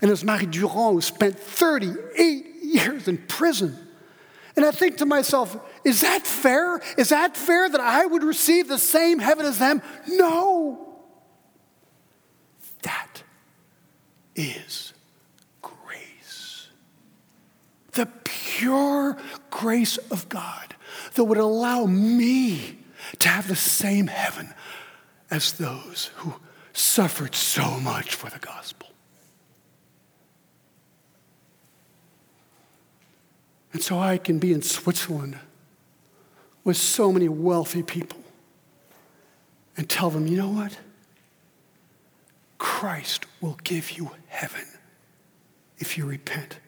[0.00, 3.76] and as Marie Durand who spent 38 years in prison
[4.60, 6.82] and I think to myself, is that fair?
[6.98, 9.80] Is that fair that I would receive the same heaven as them?
[10.06, 10.98] No.
[12.82, 13.22] That
[14.36, 14.92] is
[15.62, 16.68] grace.
[17.92, 19.16] The pure
[19.48, 20.74] grace of God
[21.14, 22.80] that would allow me
[23.20, 24.52] to have the same heaven
[25.30, 26.34] as those who
[26.74, 28.89] suffered so much for the gospel.
[33.72, 35.38] And so I can be in Switzerland
[36.64, 38.18] with so many wealthy people
[39.76, 40.78] and tell them, you know what?
[42.58, 44.66] Christ will give you heaven
[45.78, 46.58] if you repent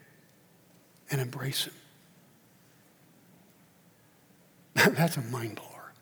[1.10, 1.74] and embrace Him.
[4.94, 5.92] That's a mind blower.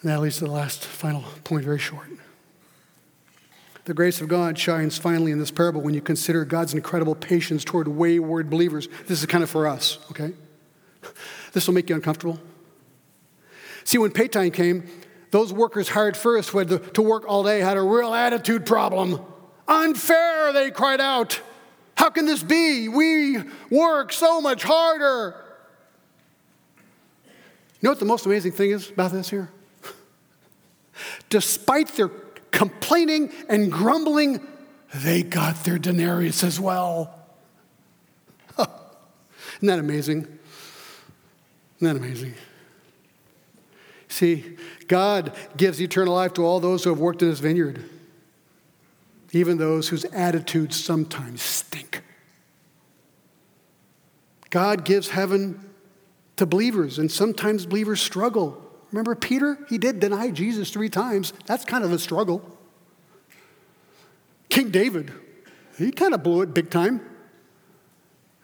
[0.00, 2.06] And that leads to the last final point, very short.
[3.84, 7.64] The grace of God shines finally in this parable when you consider God's incredible patience
[7.64, 8.88] toward wayward believers.
[9.06, 10.32] This is kind of for us, okay?
[11.52, 12.40] This will make you uncomfortable.
[13.84, 14.88] See, when pay time came,
[15.30, 19.20] those workers hired first who had to work all day had a real attitude problem.
[19.68, 21.40] Unfair, they cried out.
[21.96, 22.88] How can this be?
[22.88, 23.38] We
[23.70, 25.36] work so much harder.
[27.26, 29.50] You know what the most amazing thing is about this here?
[31.28, 32.10] Despite their
[32.54, 34.40] complaining and grumbling,
[34.94, 37.12] they got their denarius as well.
[38.56, 40.20] Isn't that amazing?
[40.20, 40.38] Isn't
[41.80, 42.34] that amazing?
[44.08, 44.56] See,
[44.88, 47.84] God gives eternal life to all those who have worked in his vineyard,
[49.32, 52.02] even those whose attitudes sometimes stink.
[54.50, 55.60] God gives heaven
[56.36, 58.63] to believers, and sometimes believers struggle
[58.94, 59.58] Remember Peter?
[59.68, 61.32] He did deny Jesus three times.
[61.46, 62.48] That's kind of a struggle.
[64.48, 65.12] King David,
[65.76, 67.00] he kind of blew it big time.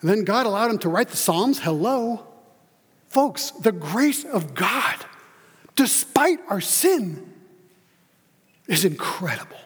[0.00, 1.60] And then God allowed him to write the Psalms.
[1.60, 2.26] Hello.
[3.10, 4.96] Folks, the grace of God,
[5.76, 7.32] despite our sin,
[8.66, 9.60] is incredible.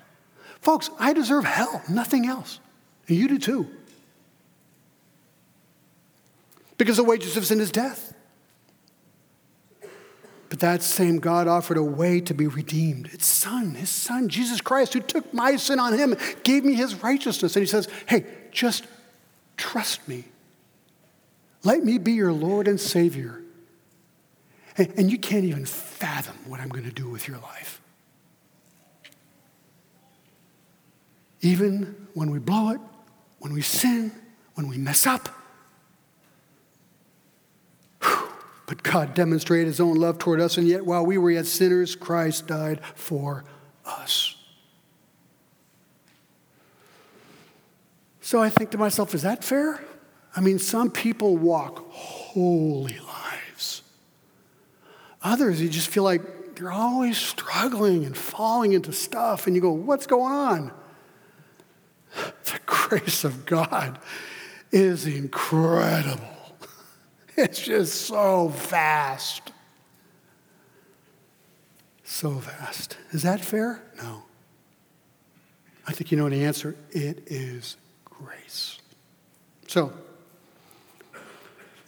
[0.60, 2.60] Folks, I deserve hell, nothing else.
[3.08, 3.70] And you do too.
[6.76, 8.03] Because the wages of sin is death.
[10.54, 13.10] But that same God offered a way to be redeemed.
[13.12, 17.02] It's Son, His Son, Jesus Christ, who took my sin on Him, gave me His
[17.02, 17.56] righteousness.
[17.56, 18.86] And He says, hey, just
[19.56, 20.26] trust me.
[21.64, 23.42] Let me be your Lord and Savior.
[24.78, 27.80] And you can't even fathom what I'm going to do with your life.
[31.40, 32.80] Even when we blow it,
[33.40, 34.12] when we sin,
[34.54, 35.30] when we mess up,
[38.66, 41.94] But God demonstrated his own love toward us, and yet while we were yet sinners,
[41.94, 43.44] Christ died for
[43.84, 44.36] us.
[48.20, 49.84] So I think to myself, is that fair?
[50.34, 53.82] I mean, some people walk holy lives.
[55.22, 59.72] Others, you just feel like they're always struggling and falling into stuff, and you go,
[59.72, 60.72] what's going on?
[62.16, 63.98] The grace of God
[64.72, 66.33] is incredible.
[67.36, 69.50] It's just so vast.
[72.04, 72.96] So vast.
[73.10, 73.82] Is that fair?
[73.96, 74.22] No.
[75.84, 76.76] I think you know the answer.
[76.92, 78.78] It is grace.
[79.66, 79.92] So,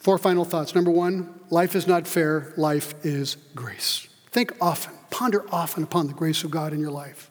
[0.07, 0.73] Four final thoughts.
[0.73, 4.07] Number one, life is not fair, life is grace.
[4.31, 7.29] Think often, ponder often upon the grace of God in your life.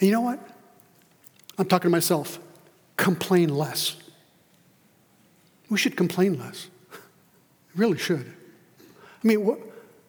[0.00, 0.40] And you know what?
[1.58, 2.38] I'm talking to myself.
[2.96, 3.96] Complain less.
[5.68, 6.68] We should complain less.
[7.74, 8.26] really should.
[8.80, 9.58] I mean, what,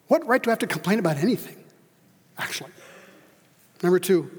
[0.08, 1.56] what right do I have to complain about anything,
[2.38, 2.72] actually?
[3.82, 4.30] Number two,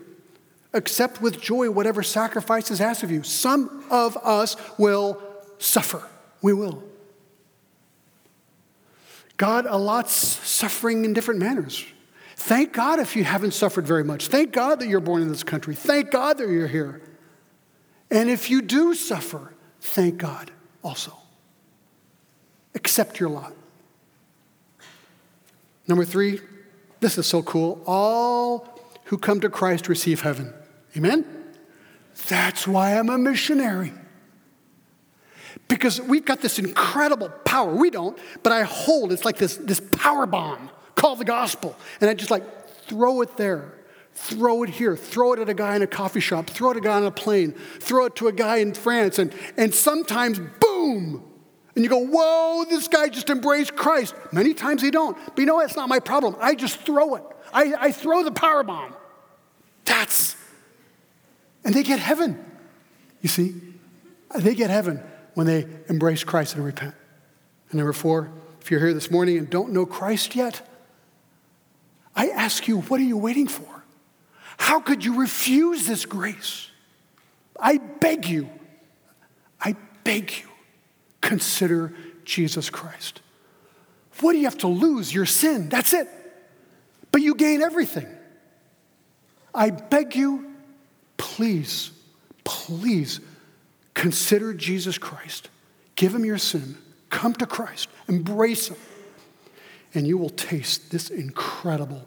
[0.73, 3.23] accept with joy whatever sacrifice is asked of you.
[3.23, 5.21] Some of us will
[5.59, 6.03] suffer.
[6.43, 6.83] We will.
[9.37, 11.85] God allots suffering in different manners.
[12.37, 14.29] Thank God if you haven't suffered very much.
[14.29, 15.75] Thank God that you're born in this country.
[15.75, 17.03] Thank God that you're here.
[18.11, 20.51] And if you do suffer, thank God
[20.87, 21.13] also.
[22.77, 23.53] Accept your lot.
[25.89, 26.41] Number three,
[27.01, 27.83] this is so cool.
[27.87, 28.69] All
[29.07, 30.55] who come to Christ receive heaven.
[30.97, 31.25] Amen?
[32.29, 33.93] That's why I'm a missionary.
[35.67, 37.75] Because we've got this incredible power.
[37.75, 41.77] We don't, but I hold it's like this, this power bomb called the gospel.
[42.01, 42.45] And I just like
[42.87, 43.73] throw it there,
[44.15, 46.77] throw it here, throw it at a guy in a coffee shop, throw it at
[46.79, 50.39] a guy on a plane, throw it to a guy in France, and, and sometimes,
[50.39, 54.15] boom, and you go, whoa, this guy just embraced Christ.
[54.33, 55.17] Many times they don't.
[55.27, 55.61] But you know?
[55.61, 56.37] It's not my problem.
[56.41, 57.23] I just throw it.
[57.53, 58.95] I, I throw the power bomb.
[59.85, 60.37] That's,
[61.65, 62.43] and they get heaven.
[63.21, 63.55] You see?
[64.35, 65.03] They get heaven
[65.35, 66.95] when they embrace Christ and repent.
[67.71, 68.31] And number four,
[68.61, 70.67] if you're here this morning and don't know Christ yet,
[72.15, 73.85] I ask you, what are you waiting for?
[74.57, 76.71] How could you refuse this grace?
[77.61, 78.49] I beg you,
[79.61, 80.49] I beg you,
[81.27, 81.93] consider
[82.25, 83.21] Jesus Christ.
[84.21, 85.13] What do you have to lose?
[85.13, 85.69] Your sin.
[85.69, 86.09] That's it.
[87.11, 88.07] But you gain everything.
[89.55, 90.53] I beg you,
[91.17, 91.91] please,
[92.45, 93.21] please
[93.95, 95.49] consider Jesus Christ.
[95.97, 96.77] Give him your sin.
[97.11, 97.89] Come to Christ.
[98.09, 98.77] Embrace him.
[99.95, 102.07] And you will taste this incredible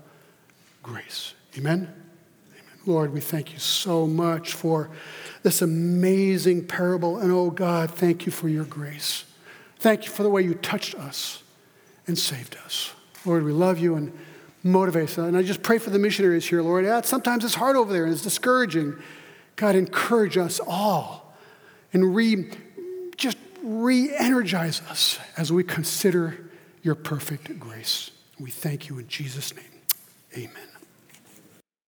[0.84, 1.34] grace.
[1.58, 1.99] Amen?
[2.86, 4.90] Lord, we thank you so much for
[5.44, 7.18] this amazing parable.
[7.18, 9.26] And oh God, thank you for your grace.
[9.78, 11.44] Thank you for the way you touched us
[12.08, 12.92] and saved us.
[13.26, 14.18] Lord, we love you and
[14.64, 15.18] motivate us.
[15.18, 17.06] And I just pray for the missionaries here, Lord.
[17.06, 18.96] Sometimes it's hard over there and it's discouraging.
[19.56, 21.34] God, encourage us all
[21.94, 22.50] and re,
[23.18, 26.50] just re energize us as we consider
[26.82, 28.12] your perfect grace.
[28.40, 29.66] We thank you in Jesus' name.
[30.34, 30.69] Amen.